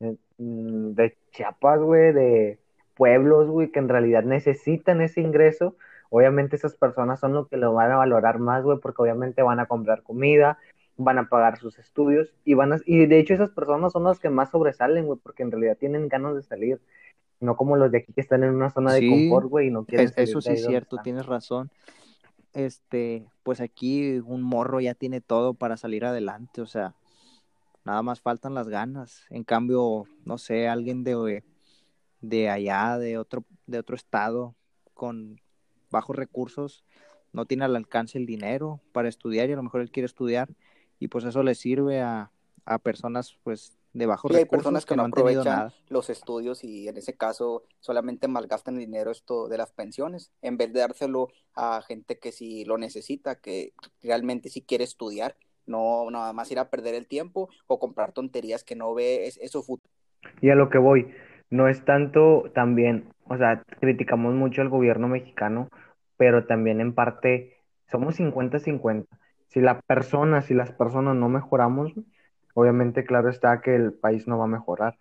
[0.00, 2.58] eh, mm, de Chiapas, güey, de
[2.94, 5.76] pueblos, güey, que en realidad necesitan ese ingreso,
[6.10, 9.60] obviamente esas personas son los que lo van a valorar más, güey, porque obviamente van
[9.60, 10.58] a comprar comida,
[10.96, 14.18] van a pagar sus estudios y van a, y de hecho esas personas son las
[14.18, 16.80] que más sobresalen, güey, porque en realidad tienen ganas de salir,
[17.40, 19.84] no como los de aquí que están en una zona de confort, güey, y no
[19.84, 21.04] quieren Es- salir eso sí es cierto, están.
[21.04, 21.70] tienes razón.
[22.56, 26.94] Este, pues aquí un morro ya tiene todo para salir adelante, o sea,
[27.84, 29.26] nada más faltan las ganas.
[29.28, 31.44] En cambio, no sé, alguien de,
[32.22, 34.54] de allá, de otro, de otro estado,
[34.94, 35.38] con
[35.90, 36.82] bajos recursos,
[37.30, 40.48] no tiene al alcance el dinero para estudiar y a lo mejor él quiere estudiar
[40.98, 42.30] y pues eso le sirve a,
[42.64, 45.74] a personas pues de bajos Y hay recursos personas que, que no aprovechan nada.
[45.88, 50.58] los estudios y en ese caso solamente malgastan el dinero esto de las pensiones, en
[50.58, 53.72] vez de dárselo a gente que sí lo necesita, que
[54.02, 58.64] realmente sí quiere estudiar, no nada más ir a perder el tiempo o comprar tonterías
[58.64, 59.90] que no ve es, eso futuro.
[60.40, 61.12] Y a lo que voy,
[61.48, 65.68] no es tanto también, o sea, criticamos mucho al gobierno mexicano,
[66.16, 67.56] pero también en parte
[67.90, 69.06] somos 50-50.
[69.48, 71.92] Si la persona, si las personas no mejoramos,
[72.56, 74.98] obviamente claro está que el país no va a mejorar.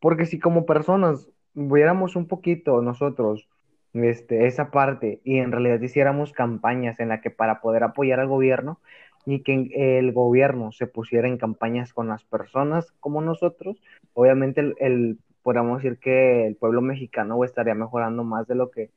[0.00, 3.46] Porque si como personas viéramos un poquito nosotros
[3.92, 8.28] este, esa parte y en realidad hiciéramos campañas en la que para poder apoyar al
[8.28, 8.80] gobierno
[9.26, 13.76] y que el gobierno se pusiera en campañas con las personas como nosotros,
[14.14, 18.90] obviamente el, el podríamos decir que el pueblo mexicano estaría mejorando más de lo que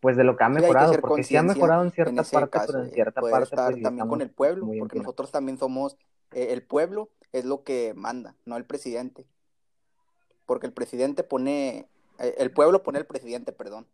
[0.00, 1.92] pues de lo que ha Sí, hay que mejorado, porque sí ha mejorado en en
[1.92, 4.66] cierta ese parte, caso, pero en de cierta parte estar pues también con el pueblo,
[4.78, 5.96] porque nosotros también somos, eh,
[6.32, 9.26] el pueblo es lo que manda, no el presidente,
[10.46, 13.86] porque el presidente pone, eh, el pueblo pone el presidente, perdón.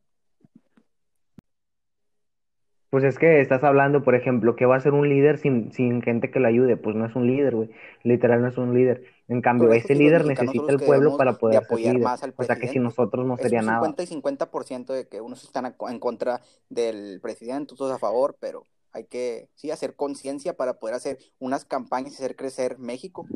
[2.90, 6.00] Pues es que estás hablando, por ejemplo, que va a ser un líder sin, sin
[6.02, 6.76] gente que lo ayude.
[6.76, 7.70] Pues no es un líder, güey.
[8.04, 9.04] Literal no es un líder.
[9.28, 12.54] En cambio, ese líder necesita el pueblo para de poder apoyar más al O sea
[12.54, 12.80] que presidente.
[12.84, 13.80] nosotros no Es sería nada.
[13.80, 18.64] 50 y 50% de que unos están en contra del presidente, otros a favor, pero
[18.96, 23.26] hay que, sí, hacer conciencia para poder hacer unas campañas y hacer crecer México.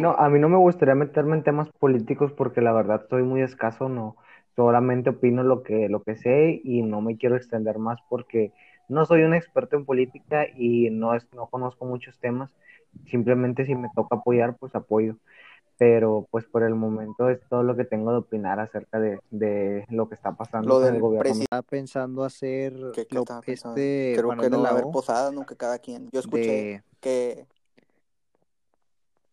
[0.00, 3.42] No, a mí no me gustaría meterme en temas políticos porque la verdad soy muy
[3.42, 4.16] escaso, no.
[4.54, 8.52] Solamente opino lo que, lo que sé y no me quiero extender más porque
[8.88, 12.50] no soy un experto en política y no, es, no conozco muchos temas.
[13.10, 15.16] Simplemente si me toca apoyar, pues apoyo.
[15.78, 19.84] Pero pues por el momento es todo lo que tengo de opinar acerca de, de
[19.90, 23.22] lo que está pasando Lo con el del gobierno Estaba pensando hacer ¿qué, qué lo,
[23.22, 23.76] estaba pensando?
[23.76, 25.44] este Creo Manuel que de no va a haber posadas, ¿no?
[25.44, 26.08] Que cada quien.
[26.12, 27.46] Yo escuché de que,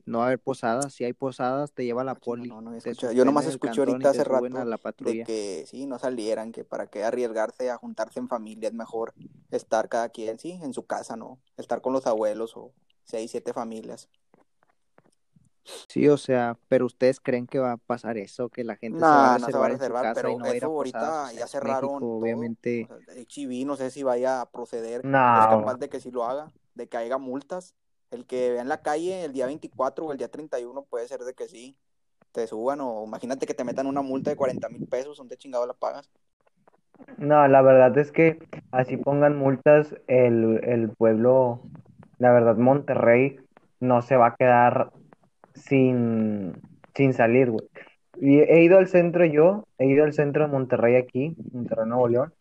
[0.05, 0.93] no haber posadas.
[0.93, 3.13] Si hay posadas, te lleva la ah, poli, no, no te escuchado.
[3.13, 6.87] Yo nomás escuché ahorita hace a rato la de que sí, no salieran, que para
[6.87, 9.13] qué arriesgarse a juntarse en familia, es mejor
[9.51, 11.39] estar cada quien, sí, en su casa, ¿no?
[11.57, 12.71] Estar con los abuelos o
[13.03, 14.09] seis, siete familias.
[15.65, 19.17] Sí, o sea, pero ustedes creen que va a pasar eso, que la gente se
[19.17, 20.45] va a No, no se va a reservar en su reservar, casa y pero no
[20.47, 22.17] va a ir ahorita ya es cerraron México, todo.
[22.17, 22.89] obviamente.
[22.89, 23.15] O sea,
[23.65, 25.07] no sé si vaya a proceder.
[25.33, 27.75] Es No, capaz de que sí lo haga, de que haya multas.
[28.11, 31.21] El que vea en la calle el día 24 o el día 31 puede ser
[31.21, 31.77] de que sí
[32.31, 35.65] te suban o imagínate que te metan una multa de 40 mil pesos, ¿dónde chingado
[35.67, 36.11] la pagas?
[37.17, 38.39] no, la verdad es que
[38.71, 41.61] así pongan multas, el, el pueblo,
[42.17, 43.37] la verdad, Monterrey
[43.79, 44.91] no se va a quedar
[45.53, 46.53] sin,
[46.95, 47.67] sin salir, güey.
[48.19, 52.07] Y he ido al centro yo, he ido al centro de Monterrey aquí, Monterrey, Nuevo
[52.07, 52.33] León,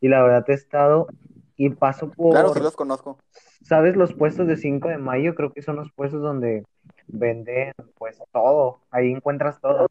[0.00, 1.08] y la verdad he estado
[1.56, 3.18] y paso Claro, sí por, los conozco.
[3.62, 3.96] ¿sabes?
[3.96, 6.64] Los puestos de 5 de mayo, creo que son los puestos donde
[7.06, 9.88] venden pues todo, ahí encuentras todo.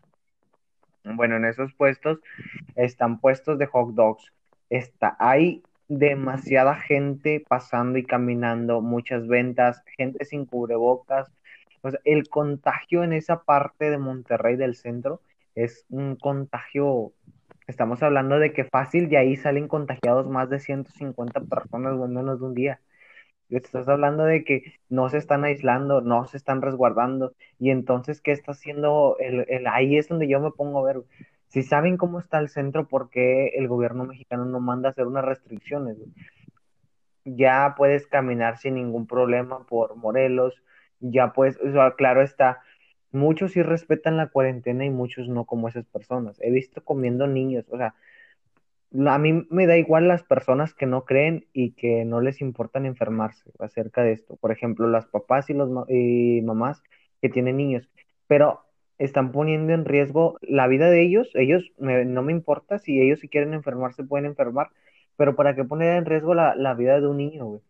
[1.04, 2.20] Bueno, en esos puestos
[2.76, 4.34] están puestos de hot dogs.
[4.70, 11.32] Está, hay demasiada gente pasando y caminando, muchas ventas, gente sin cubrebocas.
[12.04, 15.22] El contagio en esa parte de Monterrey del centro
[15.56, 17.14] es un contagio
[17.68, 22.40] Estamos hablando de que fácil de ahí salen contagiados más de 150 personas en menos
[22.40, 22.80] de un día.
[23.50, 27.34] Estás hablando de que no se están aislando, no se están resguardando.
[27.60, 29.18] Y entonces, ¿qué está haciendo?
[29.20, 31.04] El, el, ahí es donde yo me pongo a ver.
[31.50, 35.26] Si saben cómo está el centro, ¿por qué el gobierno mexicano no manda hacer unas
[35.26, 35.98] restricciones?
[37.26, 40.56] Ya puedes caminar sin ningún problema por Morelos,
[41.00, 42.62] ya sea, claro está,
[43.12, 46.40] muchos sí respetan la cuarentena y muchos no como esas personas.
[46.42, 47.96] He visto comiendo niños, o sea,
[49.08, 52.86] a mí me da igual las personas que no creen y que no les importan
[52.86, 54.38] enfermarse acerca de esto.
[54.38, 56.82] Por ejemplo, las papás y los y mamás
[57.22, 57.90] que tienen niños,
[58.28, 58.62] pero
[58.98, 61.30] están poniendo en riesgo la vida de ellos.
[61.36, 64.70] Ellos no me importa si ellos si quieren enfermarse pueden enfermar,
[65.18, 67.62] pero ¿para qué poner en riesgo la, la vida de un niño, güey?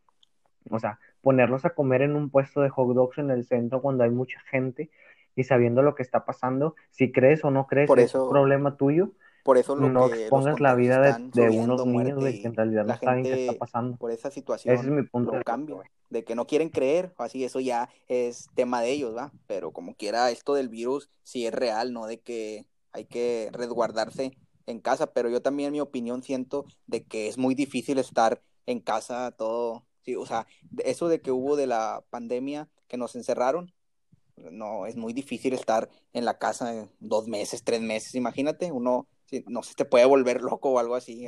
[0.69, 4.05] O sea, ponerlos a comer en un puesto de hot dogs en el centro cuando
[4.05, 4.89] hay mucha gente
[5.35, 8.29] y sabiendo lo que está pasando, si crees o no crees, Por es eso- un
[8.29, 9.11] problema tuyo.
[9.43, 12.55] Por eso lo no que expongas la vida de, de unos niños güey, que en
[12.55, 13.97] realidad no saben qué está pasando.
[13.97, 15.87] por esa Ese es situación mi punto de güey.
[16.09, 19.31] de que no quieren creer, así eso ya es tema de ellos, ¿va?
[19.47, 22.07] Pero como quiera, esto del virus sí es real, ¿no?
[22.07, 24.31] De que hay que resguardarse
[24.65, 28.41] en casa, pero yo también, en mi opinión, siento de que es muy difícil estar
[28.65, 30.47] en casa todo, sí, o sea,
[30.85, 33.73] eso de que hubo de la pandemia que nos encerraron,
[34.37, 39.07] no, es muy difícil estar en la casa dos meses, tres meses, imagínate, uno,
[39.47, 41.27] no se te puede volver loco o algo así,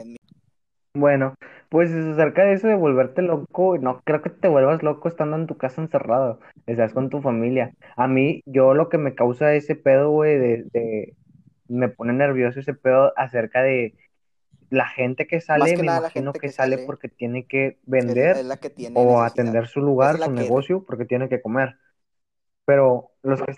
[0.95, 1.35] Bueno,
[1.69, 5.45] pues acerca de eso de volverte loco, no creo que te vuelvas loco estando en
[5.47, 7.73] tu casa encerrado, estás con tu familia.
[7.95, 11.15] A mí, yo lo que me causa ese pedo, güey, de, de-
[11.69, 13.95] me pone nervioso ese pedo acerca de
[14.69, 17.09] la gente que Más sale, que me nada la imagino gente que que sale porque
[17.09, 19.25] tiene que vender es la que tiene o necesidad.
[19.25, 21.77] atender su lugar, su que negocio, porque tiene que comer.
[22.65, 23.55] Pero los que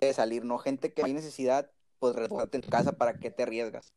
[0.00, 0.58] de salir, ¿no?
[0.58, 3.92] Gente que hay necesidad, pues resguárdate en casa, ¿para qué te arriesgas?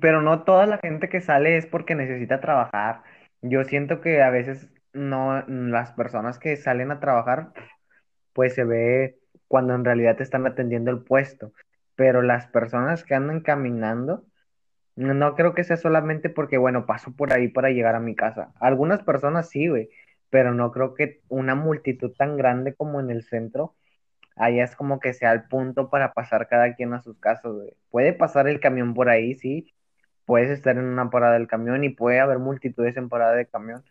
[0.00, 3.02] Pero no toda la gente que sale es porque necesita trabajar.
[3.42, 7.52] Yo siento que a veces no, las personas que salen a trabajar,
[8.32, 11.52] pues se ve cuando en realidad te están atendiendo el puesto.
[11.96, 14.24] Pero las personas que andan caminando,
[14.96, 18.52] no, creo que sea solamente porque, bueno, paso por ahí para llegar a mi casa.
[18.60, 19.90] Algunas personas sí, güey,
[20.30, 23.74] pero no creo que una multitud tan grande como en el centro,
[24.36, 27.74] allá es como que sea el punto para pasar cada quien a sus casas, güey.
[27.90, 29.74] Puede pasar el camión por ahí, sí
[30.24, 33.84] puedes estar en una parada del camión y puede haber multitudes en parada de camión,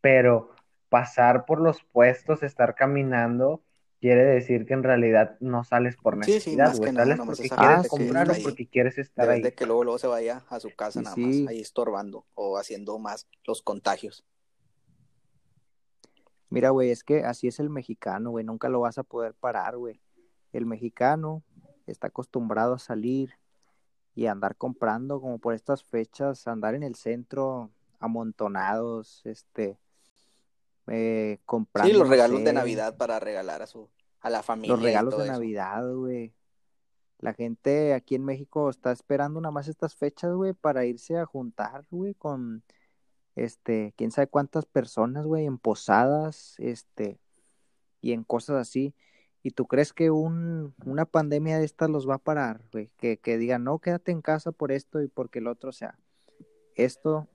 [0.00, 0.50] pero
[0.88, 3.62] pasar por los puestos, estar caminando,
[4.00, 7.18] quiere decir que en realidad no sales por Sí, sí, necesidad, más güey, nada, sales
[7.26, 8.42] porque quieres o está ahí.
[8.42, 9.54] porque quieres estar Debes de ahí.
[9.54, 11.42] que luego, luego se vaya a su casa Sí, nada sí.
[11.42, 14.24] más, ahí estorbando o haciendo más los contagios.
[16.48, 19.76] Mira, güey, es que así es el mexicano, güey, nunca lo vas a poder parar,
[19.76, 20.00] güey.
[20.52, 21.42] El mexicano
[21.86, 23.32] está acostumbrado a salir
[24.14, 29.78] y a andar comprando, como por estas fechas, andar en el centro amontonados, este,
[30.88, 33.88] eh, comprando, Sí, los regalos de Navidad para regalar a su
[34.20, 35.32] a la familia los regalos de eso.
[35.32, 36.34] Navidad, güey.
[37.18, 41.24] La gente aquí en México está esperando nada más estas fechas, güey, para irse a
[41.24, 42.62] juntar, güey, con,
[43.36, 47.20] este, quién sabe cuántas personas, güey, en posadas, este,
[48.00, 48.94] y en cosas así.
[49.42, 52.90] ¿Y tú crees que un, una pandemia de estas los va a parar, güey?
[52.96, 55.98] Que, que digan, no, quédate en casa por esto y porque el otro, o sea,
[56.74, 57.28] esto,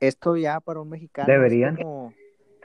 [0.00, 1.76] esto ya para un mexicano Deberían.
[1.78, 2.14] es como,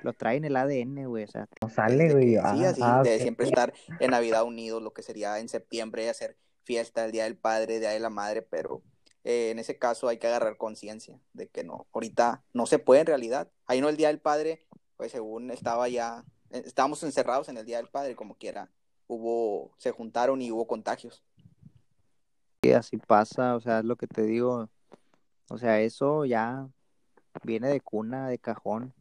[0.03, 2.36] lo trae en el ADN, güey, o sea, No sale, güey.
[2.36, 5.49] que, sí, Ah, así, ah, de siempre estar en Navidad unidos, lo que sería en
[5.49, 8.82] septiembre hacer fiesta, el Día del Padre, Día de la Madre, pero
[9.23, 13.01] eh, en ese caso hay que agarrar conciencia de que no, ahorita no se puede
[13.01, 13.49] en realidad.
[13.65, 14.65] Ahí no el Día del Padre,
[14.97, 18.71] pues según estaba ya, eh, estábamos encerrados en el Día del Padre, como quiera,
[19.07, 21.23] hubo, se juntaron y hubo contagios.
[22.61, 24.69] que así pasa, o sea, es lo que te digo,
[25.49, 26.67] o sea, eso ya
[27.43, 28.93] viene de cuna, de cajón,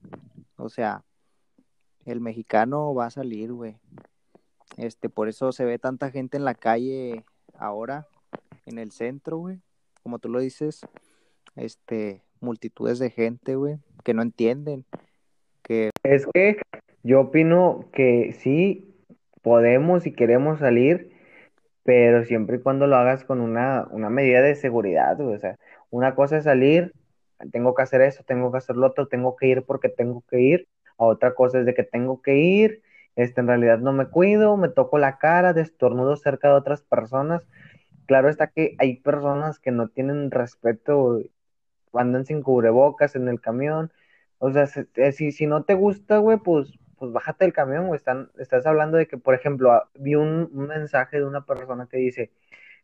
[0.56, 1.04] o sea,
[2.04, 3.76] el mexicano va a salir, güey.
[4.76, 7.24] Este, por eso se ve tanta gente en la calle
[7.58, 8.06] ahora,
[8.66, 9.60] en el centro, güey.
[10.02, 10.86] Como tú lo dices,
[11.56, 14.84] este, multitudes de gente, güey, que no entienden,
[15.62, 16.56] que Es que
[17.02, 18.94] yo opino que sí
[19.42, 21.12] podemos y queremos salir,
[21.82, 25.36] pero siempre y cuando lo hagas con una, una medida de seguridad, güey.
[25.36, 25.56] O sea,
[25.90, 26.92] una cosa es salir,
[27.52, 30.40] tengo que hacer eso, tengo que hacer lo otro, tengo que ir porque tengo que
[30.40, 30.68] ir.
[30.98, 32.82] A otra cosa es de que tengo que ir,
[33.16, 37.42] este, en realidad no me cuido, me toco la cara, destornudo cerca de otras personas.
[38.06, 41.20] Claro está que hay personas que no tienen respeto,
[41.92, 43.92] andan sin cubrebocas en el camión.
[44.38, 47.86] O sea, se- eh, si, si no te gusta, güey, pues pues bájate del camión,
[47.86, 47.96] güey.
[47.96, 51.96] Están, estás hablando de que, por ejemplo, ah, vi un mensaje de una persona que
[51.96, 52.30] dice,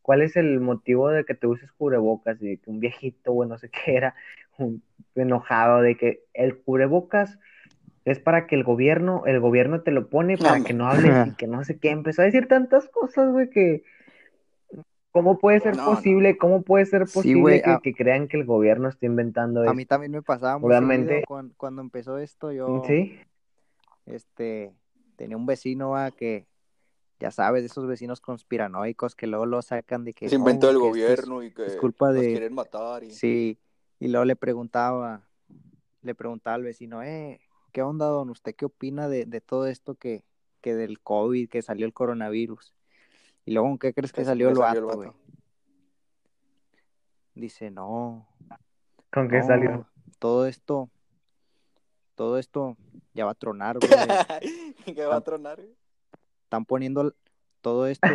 [0.07, 2.41] ¿cuál es el motivo de que te uses cubrebocas?
[2.41, 4.15] Y que un viejito, güey, no sé qué era,
[4.57, 4.81] un,
[5.17, 7.41] enojado de que el cubrebocas
[8.05, 11.35] es para que el gobierno, el gobierno te lo pone para que no hables y
[11.35, 11.91] que no sé qué.
[11.91, 13.83] Empezó a decir tantas cosas, güey, que
[15.11, 16.37] ¿cómo puede ser No, posible?
[16.39, 19.63] ¿Cómo puede ser Sí, posible güey, que, a- que crean que el gobierno está inventando
[19.63, 19.75] A esto?
[19.75, 21.25] mí también me pasaba Obviamente-
[21.57, 23.19] cuando, empezó esto, yo, Sí,
[24.05, 24.73] este,
[25.17, 26.47] tenía un vecino ah, que,
[27.19, 30.71] ya sabes, de esos vecinos conspiranoicos que luego lo sacan de que Se inventó "No,
[30.71, 33.05] el es- gobierno y que es culpa de- quieren matar.
[33.05, 33.11] Y...
[33.11, 33.59] Sí,
[33.99, 35.23] y luego le preguntaba,
[36.03, 37.41] le preguntaba al vecino, eh,
[37.73, 38.31] ¿qué onda, don?
[38.31, 40.25] ¿Usted qué opina de, de todo esto que,
[40.61, 42.75] que del COVID, que salió el coronavirus?
[43.45, 45.11] Y luego, ¿con qué crees que salió el le vato, el güey?
[47.35, 48.27] Dice, no,
[49.13, 49.87] ¿con qué no, salió?
[50.19, 50.89] todo esto,
[52.15, 52.77] todo esto
[53.13, 53.91] ya va a tronar, güey.
[54.97, 55.61] ¿Qué va a tronar?
[55.61, 55.75] güey?
[56.57, 57.13] Están poniendo
[57.61, 58.09] todo esto,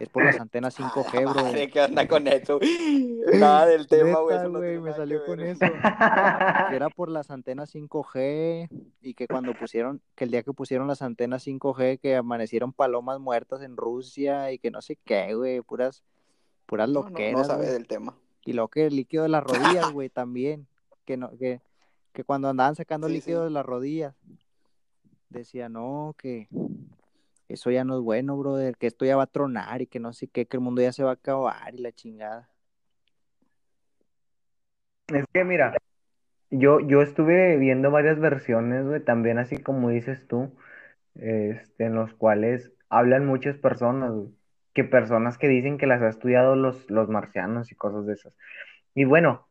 [0.00, 1.44] es por las antenas 5G, Ah, bro.
[1.44, 2.58] madre, ¿Qué onda con eso?
[3.34, 4.36] Nada del tema, güey.
[4.36, 5.48] Eso no tiene me salió con ver.
[5.50, 5.60] eso.
[6.70, 8.68] que era por las antenas 5G
[9.02, 13.20] y que cuando pusieron, que el día que pusieron las antenas 5G que amanecieron palomas
[13.20, 16.02] muertas en Rusia y que no sé qué, güey, puras,
[16.66, 18.16] puras No, no, loqueras, no sabe del tema.
[18.44, 20.66] Y luego que el líquido de las rodillas, güey, también,
[21.04, 21.60] que no, que,
[22.12, 23.44] que cuando andaban sacando Sí, líquido sí.
[23.44, 24.14] de las rodillas,
[25.28, 26.48] decía, no, que
[27.48, 30.12] eso ya no es bueno, brother, que esto ya va a tronar y que no
[30.12, 32.48] sé qué, que el mundo ya se va a acabar y la chingada.
[35.08, 35.74] Es que mira,
[36.50, 40.52] yo, yo estuve viendo varias versiones, güey, también así como dices tú,
[41.14, 44.28] este, en los cuales hablan muchas personas, güey,
[44.74, 48.34] que personas que dicen que las ha estudiado los, los marcianos y cosas de esas.
[48.94, 49.46] Y bueno,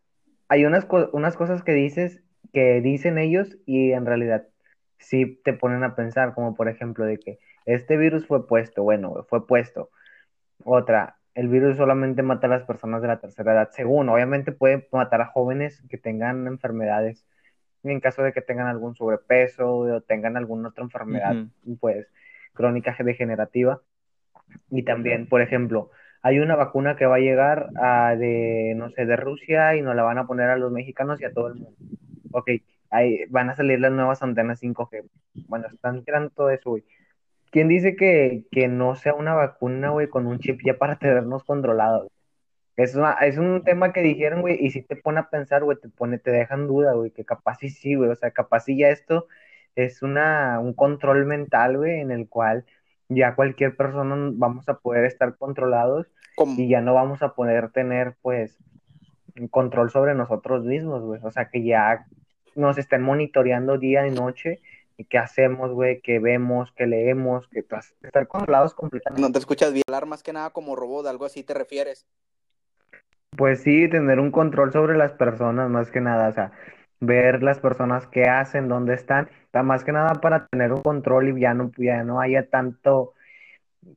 [0.47, 2.21] hay unas, unas cosas que dices,
[2.53, 4.47] que dicen ellos y en realidad
[4.99, 9.25] sí te ponen a pensar, como por ejemplo de que este virus fue puesto, bueno,
[9.29, 9.89] fue puesto.
[10.63, 14.87] Otra, el virus solamente mata a las personas de la tercera edad, según, obviamente puede
[14.91, 17.25] matar a jóvenes que tengan enfermedades,
[17.83, 21.35] en caso de que tengan algún sobrepeso o tengan alguna otra enfermedad,
[21.79, 22.07] pues,
[22.53, 23.81] crónica degenerativa.
[24.69, 25.91] Y también, por ejemplo,
[26.21, 29.95] hay una vacuna que va a llegar a de, no sé, de Rusia y nos
[29.95, 31.77] la van a poner a los mexicanos y a todo el mundo.
[32.31, 32.49] Ok,
[32.89, 35.07] ahí van a salir las nuevas antenas 5G.
[35.47, 36.83] Bueno, están tirando todo eso, güey.
[37.55, 41.45] ¿Quién dice que, que no sea una vacuna, güey, con un chip ya para tenernos
[41.45, 42.09] controlados?
[42.75, 45.77] Es, una- es un tema que dijeron, güey, y si te pone a pensar, güey,
[45.79, 48.61] te pone, te deja en duda, güey, que capaz sí, sí, güey, o sea, capaz
[48.65, 49.27] sí ya esto
[49.77, 52.65] es una, un control mental, güey, en el cual
[53.07, 56.11] ya cualquier persona vamos a poder estar controlados
[56.57, 58.57] y ya no vamos a poder tener, pues,
[59.51, 62.05] control sobre nosotros mismos, güey, o sea, que ya
[62.55, 64.61] nos estén monitoreando día y noche
[64.97, 69.21] y qué hacemos, güey, qué vemos, qué leemos, que estar controlados completamente.
[69.21, 69.83] No te escuchas bien.
[69.87, 72.05] Hablar más que nada como robot, algo así te refieres.
[73.35, 76.51] Pues sí, tener un control sobre las personas, más que nada, o sea,
[77.01, 79.29] ver las personas qué hacen, dónde están,
[79.63, 83.13] más que nada para tener un control y ya no, ya no haya tanto,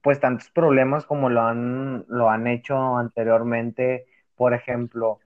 [0.03, 5.21] pues tantos problemas como lo han, lo han hecho anteriormente, por ejemplo,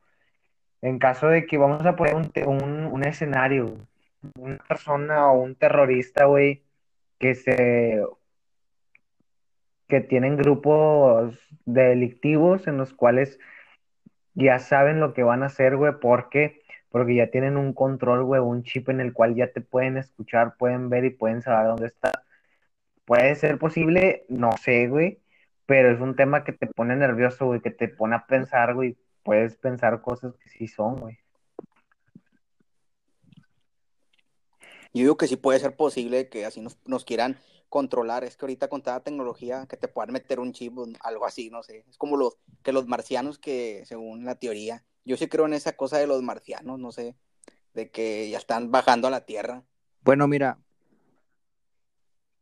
[0.83, 3.77] en caso de que vamos a poner un, un, un escenario,
[4.39, 6.63] una persona o un terrorista, güey,
[7.19, 8.03] que se,
[9.89, 13.39] que tienen grupos delictivos en los cuales
[14.35, 16.63] ya saben lo que van a hacer, güey, ¿por qué?
[16.89, 20.57] Porque ya tienen un control, güey, un chip en el cual ya te pueden escuchar,
[20.57, 22.15] pueden ver y pueden saber dónde estás.
[23.05, 25.21] Puede ser posible, no sé, güey,
[25.67, 28.97] pero es un tema que te pone nervioso, güey, que te pone a pensar, güey,
[29.23, 31.22] puedes pensar cosas que sí son, güey.
[34.95, 37.39] Yo digo que sí puede ser posible que así nos, quieran
[37.69, 38.25] controlar.
[38.25, 41.49] Es que ahorita con toda la tecnología que te puedan meter un chip, algo así,
[41.51, 41.85] no sé.
[41.89, 45.77] Es como los que los marcianos que, según la teoría, yo sí creo en esa
[45.77, 47.17] cosa de los marcianos, no sé,
[47.73, 49.65] de que ya están bajando a la Tierra.
[50.03, 50.59] Bueno, mira,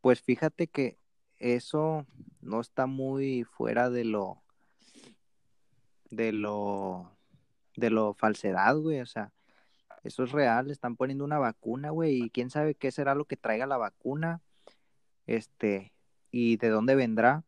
[0.00, 0.98] pues fíjate que
[1.38, 2.06] eso
[2.40, 4.42] no está muy fuera de lo,
[6.10, 7.12] de lo,
[7.76, 9.32] de lo falsedad, güey, o sea,
[10.02, 13.36] eso es real, están poniendo una vacuna, güey, y quién sabe qué será lo que
[13.36, 14.40] traiga la vacuna,
[15.26, 15.92] este,
[16.30, 17.44] y de dónde vendrá,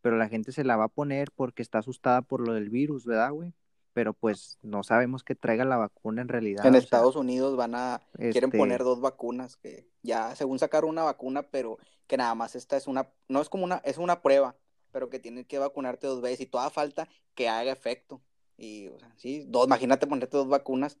[0.00, 3.04] pero la gente se la va a poner porque está asustada por lo del virus,
[3.04, 3.54] ¿verdad, güey?
[3.92, 6.64] Pero pues no sabemos qué traiga la vacuna en realidad.
[6.64, 10.90] en sea, Estados Unidos van a, quieren este, poner dos vacunas que ya, según sacaron
[10.90, 14.22] una vacuna, pero que nada más esta es una, no es como una, es una
[14.22, 14.56] prueba,
[14.92, 18.20] pero que tienen que vacunarte dos veces y toda falta que haga efecto.
[18.56, 20.98] Y, o sea, sí, dos, imagínate ponerte dos vacunas.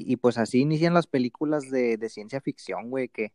[0.00, 3.32] Y, y pues así inician las películas de, de ciencia ficción, güey, que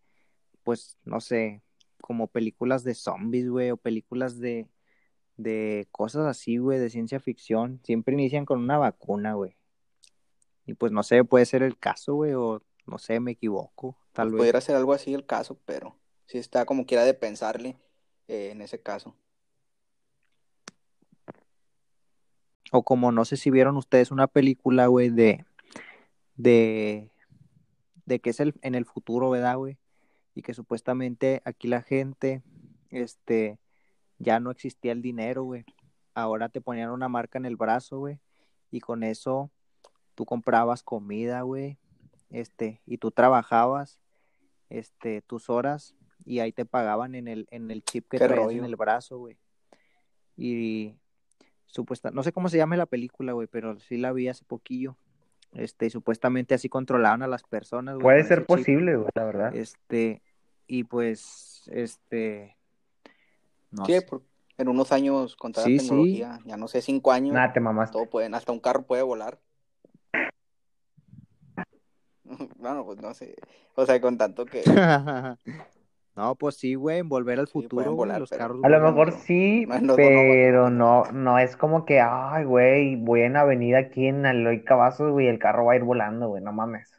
[0.63, 1.61] pues no sé,
[2.01, 4.67] como películas de zombies, güey, o películas de,
[5.37, 9.55] de cosas así, güey, de ciencia ficción, siempre inician con una vacuna, güey.
[10.65, 14.31] Y pues no sé, puede ser el caso, güey, o no sé, me equivoco, tal
[14.31, 14.39] vez.
[14.39, 15.95] Pudiera ser algo así el caso, pero
[16.25, 17.77] sí está como quiera de pensarle
[18.27, 19.15] eh, en ese caso.
[22.71, 25.45] O como no sé si vieron ustedes una película, güey, de,
[26.35, 27.11] de,
[28.05, 29.77] de que es el, en el futuro, ¿verdad, güey?
[30.33, 32.43] Y que supuestamente aquí la gente,
[32.89, 33.59] este,
[34.19, 35.65] ya no existía el dinero, güey.
[36.13, 38.19] Ahora te ponían una marca en el brazo, güey.
[38.71, 39.51] Y con eso
[40.13, 41.77] tú comprabas comida, güey.
[42.29, 43.99] Este, y tú trabajabas,
[44.69, 48.59] este, tus horas y ahí te pagaban en el, en el chip que traías rollo.
[48.59, 49.37] en el brazo, güey.
[50.35, 50.95] Y
[51.65, 54.97] supuesta, no sé cómo se llama la película, güey, pero sí la vi hace poquillo.
[55.55, 58.03] Este, y supuestamente así controlaban a las personas, güey.
[58.03, 58.47] Puede ser chip.
[58.47, 59.55] posible, güey, la verdad.
[59.55, 60.21] Este,
[60.67, 62.57] y pues, este,
[63.71, 64.01] no Sí, sé.
[64.03, 64.21] por-
[64.57, 65.87] en unos años con toda Sí, la sí.
[65.87, 67.93] tecnología, ya no sé, cinco años, Nada, te mamaste.
[67.93, 69.39] todo pueden, hasta un carro puede volar.
[72.57, 73.35] Bueno, pues no sé.
[73.75, 74.61] O sea, con tanto que
[76.15, 78.79] No, pues sí, güey, en Volver al Sí, Futuro, volar, los pero- carros A lo
[78.79, 83.79] mejor sí, no pero no- no, no es como que, ay, güey, voy en avenida
[83.79, 86.89] aquí en Aloy Cavazos, güey, el carro va a ir volando, güey, no mames.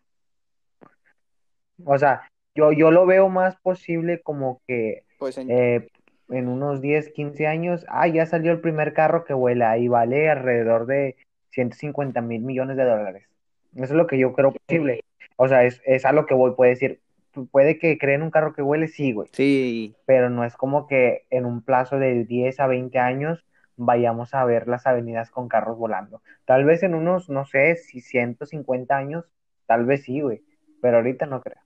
[1.85, 5.89] O sea, yo, yo lo veo más posible como que pues en, eh,
[6.31, 10.29] en unos 10, 15 años, ah, ya salió el primer carro que vuela y vale
[10.31, 11.17] alrededor de
[11.51, 13.29] 150 mil millones de dólares.
[13.75, 15.05] Eso es lo que yo creo posible.
[15.37, 17.01] O sea, es, es a lo que voy, puede decir,
[17.45, 21.27] puede que creen un carro que vuele, sí, güey Sí, pero no es como que
[21.31, 23.45] en un plazo de 10 a 20 años
[23.77, 26.23] vayamos a ver las avenidas con carros volando.
[26.45, 29.25] Tal vez en unos, no sé, si 150 años,
[29.67, 30.43] tal vez sí, güey,
[30.81, 31.61] pero ahorita no creo.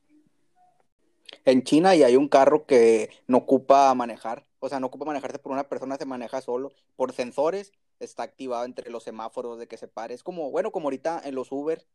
[1.45, 5.39] en China y hay un carro que no ocupa manejar, o sea, no ocupa manejarse
[5.39, 9.77] por una persona, se maneja solo por sensores, está activado entre los semáforos de que
[9.77, 10.15] se pare.
[10.15, 11.87] Es como, bueno, como ahorita en los Uber,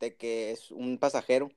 [0.00, 1.50] de que es un pasajero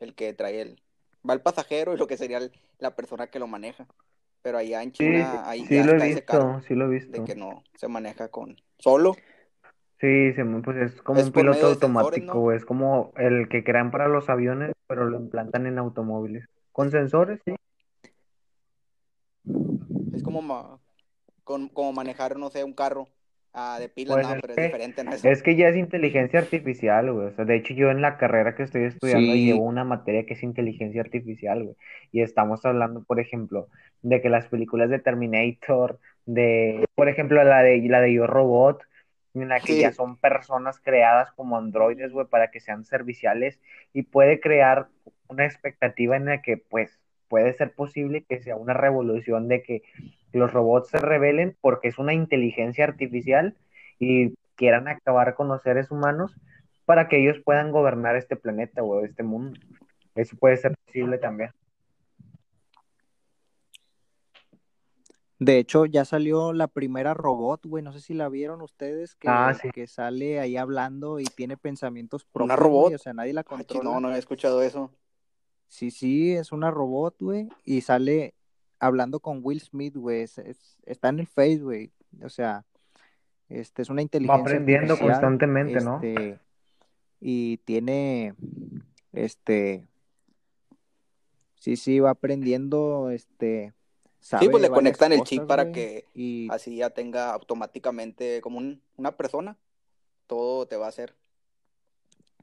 [0.00, 0.82] el que trae el,
[1.28, 3.86] va el pasajero y lo que sería el- la persona que lo maneja.
[4.42, 6.74] Pero allá en Sí, China ahí sí ya lo he está ese carro visto, sí
[6.74, 7.24] lo he de visto.
[7.24, 9.16] que no se maneja con solo.
[10.00, 13.90] Sí, pues es como Es un piloto de sensores, automático, es como el que crean
[13.90, 16.46] para los aviones, pero lo implantan en automóviles.
[16.72, 17.54] Con sensores, sí.
[20.14, 20.78] Es como, ma-
[21.44, 23.08] con- como manejar, no sé, un carro
[23.54, 25.12] ah, de Pues no, es pero es que, diferente, ¿no?
[25.12, 25.28] Eso.
[25.30, 27.28] es que ya es inteligencia artificial, güey.
[27.28, 29.44] O sea, de hecho, yo en la carrera que estoy estudiando Sí.
[29.44, 31.76] llevo una materia que es inteligencia artificial, güey.
[32.12, 33.68] Y estamos hablando, por ejemplo,
[34.02, 38.82] de que las películas de Terminator, de, por ejemplo, la de, la de Yo Robot,
[39.34, 43.60] en la que ya son personas creadas como androides, güey, para que sean serviciales
[43.92, 44.88] y puede crear
[45.28, 47.00] una expectativa en la que, pues,
[47.34, 49.82] puede ser posible que sea una revolución de que
[50.32, 53.56] los robots se rebelen porque es una inteligencia artificial
[53.98, 56.32] y quieran acabar con los seres humanos
[56.84, 59.58] para que ellos puedan gobernar este planeta o este mundo.
[60.14, 61.50] Eso puede ser posible también.
[65.40, 67.82] De hecho, ya salió la primera robot, güey.
[67.82, 69.70] No sé si la vieron ustedes, que, Ah, sí.
[69.72, 72.82] que sale ahí hablando y tiene pensamientos ¿Una propios, robot?
[72.84, 72.94] güey.
[72.94, 73.82] O sea, nadie la controla.
[73.90, 74.92] no, no he escuchado eso.
[75.68, 77.48] Sí, sí, es una robot, güey.
[77.64, 78.34] Y sale
[78.78, 80.22] hablando con Will Smith, güey.
[80.22, 81.90] Es- es- está en el Face, güey.
[82.22, 82.64] O sea,
[83.48, 85.96] este es una Va inteligencia aprendiendo artificial, constantemente, ¿no?
[85.96, 86.38] este,
[87.20, 88.34] y tiene,
[89.12, 89.86] este,
[91.56, 93.72] sí, sí, va aprendiendo, este,
[94.20, 97.32] sabe Sí, pues le conectan el chip cosas, para güey, que y así ya tenga
[97.32, 99.56] automáticamente como un- una persona.
[100.26, 101.14] Todo te va a hacer.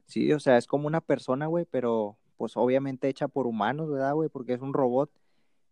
[0.06, 4.14] Sí, o sea, es como una persona, güey, pero pues obviamente hecha por humanos, ¿verdad,
[4.14, 4.28] güey?
[4.28, 5.12] Porque es un robot.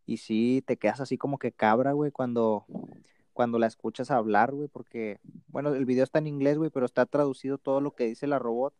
[0.06, 2.64] Y sí, te quedas así como que cabra, güey, cuando,
[3.32, 5.18] cuando la escuchas hablar, güey, porque,
[5.48, 8.38] bueno, el video está en inglés, güey, pero está traducido todo lo que dice la
[8.38, 8.72] robot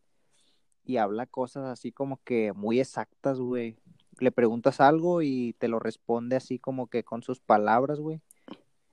[0.84, 3.76] y habla cosas así como que muy exactas, güey.
[4.20, 8.20] Le preguntas algo y te lo responde así como que con sus palabras, güey.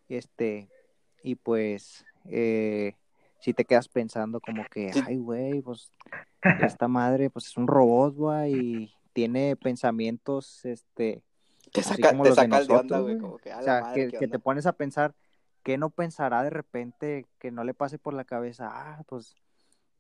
[0.10, 0.72] Este,
[1.22, 2.96] y pues, eh,
[3.40, 5.92] si te quedas pensando como que, ay, güey, pues
[6.62, 11.24] esta madre, pues es un robot, güey, y tiene pensamientos, este,
[11.72, 13.18] Te saca, como te los de saca de onda, nosotros, güey.
[13.18, 15.16] Como que a O sea, madre, que, ¿qué que te pones a pensar,
[15.64, 18.70] ¿qué no pensará de repente que no le pase por la cabeza?
[18.72, 19.36] Ah, pues,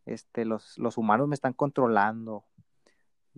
[0.06, 2.44] este, los, los humanos me están controlando.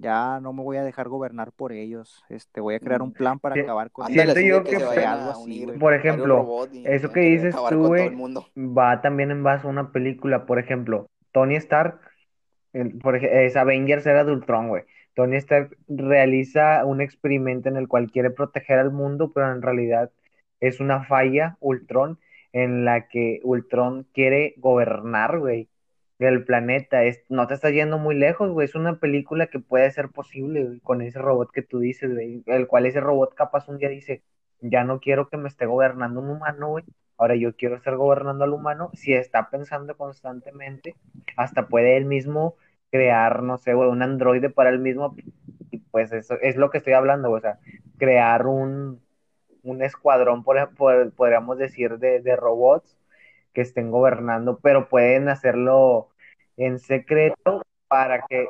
[0.01, 2.23] Ya no me voy a dejar gobernar por ellos.
[2.29, 3.13] Este, voy a crear un Mm.
[3.13, 4.35] plan para Sí, acabar con Siento ellos.
[4.35, 5.77] de yo que que se algo así, güey.
[5.77, 8.45] Por ejemplo, eso que dices tú, güey, el mundo.
[8.57, 10.45] va también en base a una película.
[10.45, 11.99] Por ejemplo, Tony Stark
[12.73, 14.83] el- por es Avengers era de Ultron, güey.
[15.15, 20.11] Tony Stark realiza un experimento en el cual quiere proteger al mundo, pero en realidad
[20.59, 22.19] es una falla, Ultron,
[22.53, 25.67] en la que Ultron quiere gobernar, güey,
[26.27, 27.03] el planeta.
[27.03, 28.65] Es, no te estás yendo muy lejos, güey.
[28.65, 32.43] Es una película que puede ser posible, con ese robot que tú dices, güey.
[32.47, 34.23] El cual ese robot capaz un día dice,
[34.61, 36.83] ya no quiero que me esté gobernando un humano, güey.
[37.17, 38.91] Ahora yo quiero estar gobernando al humano.
[38.93, 40.95] Si está pensando constantemente,
[41.37, 42.55] hasta puede él mismo
[42.91, 45.15] crear, no sé, güey, un androide para él mismo.
[45.71, 47.39] Y pues eso es lo que estoy hablando, güey.
[47.39, 47.59] O sea,
[47.97, 49.01] crear un,
[49.63, 52.97] un escuadrón, por, por- podríamos decir, de, de robots
[53.53, 56.09] que estén gobernando, pero pueden hacerlo
[56.57, 58.49] en secreto para que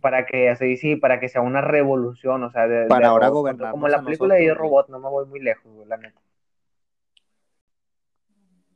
[0.00, 3.28] para que así sí, para que sea una revolución, o sea, de, Para de ahora
[3.28, 4.54] gobernarnos como la película de Yo.
[4.54, 6.20] Robot, no me voy muy lejos, la neta.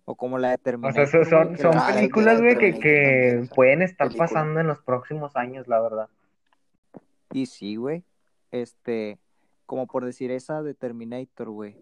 [0.06, 2.58] O como la de O sea, Terminator, so- güey, son, son Ah, la- películas, güey,
[2.58, 4.26] que, que pueden estar película.
[4.28, 6.08] pasando en los próximos años, la verdad.
[7.32, 8.04] Y sí, güey.
[8.50, 9.18] Este,
[9.66, 11.76] como por decir esa de Terminator, güey.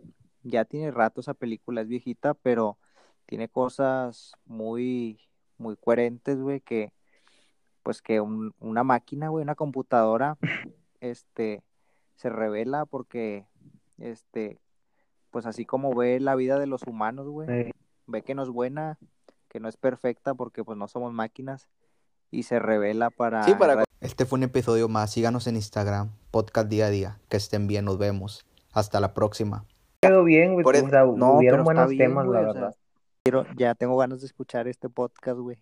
[0.45, 2.77] Ya tiene rato esa película, es viejita, pero
[3.33, 5.19] tiene cosas muy,
[5.57, 6.93] muy coherentes, güey, que,
[7.83, 10.37] pues que un- una máquina, güey, una computadora,
[11.01, 11.63] este,
[12.15, 13.47] se revela porque,
[13.97, 14.61] este,
[15.31, 17.73] pues así como ve la vida de los humanos, güey,
[18.07, 18.99] ve que no es buena,
[19.49, 21.71] que no es perfecta porque pues no somos máquinas
[22.31, 23.73] y se revela para Sí, para...
[23.73, 25.11] erra- Este fue un episodio más.
[25.11, 27.19] Síganos en Instagram, podcast día a día.
[27.31, 28.45] Que estén bien, nos vemos.
[28.75, 29.65] Hasta la próxima.
[30.03, 32.53] quedó bien, güey, Por o eso- sea, No, hubieron buenos bien, temas, la o sea,
[32.53, 32.77] verdad.
[33.25, 35.59] Quiero, ya tengo ganas de escuchar este podcast, güey.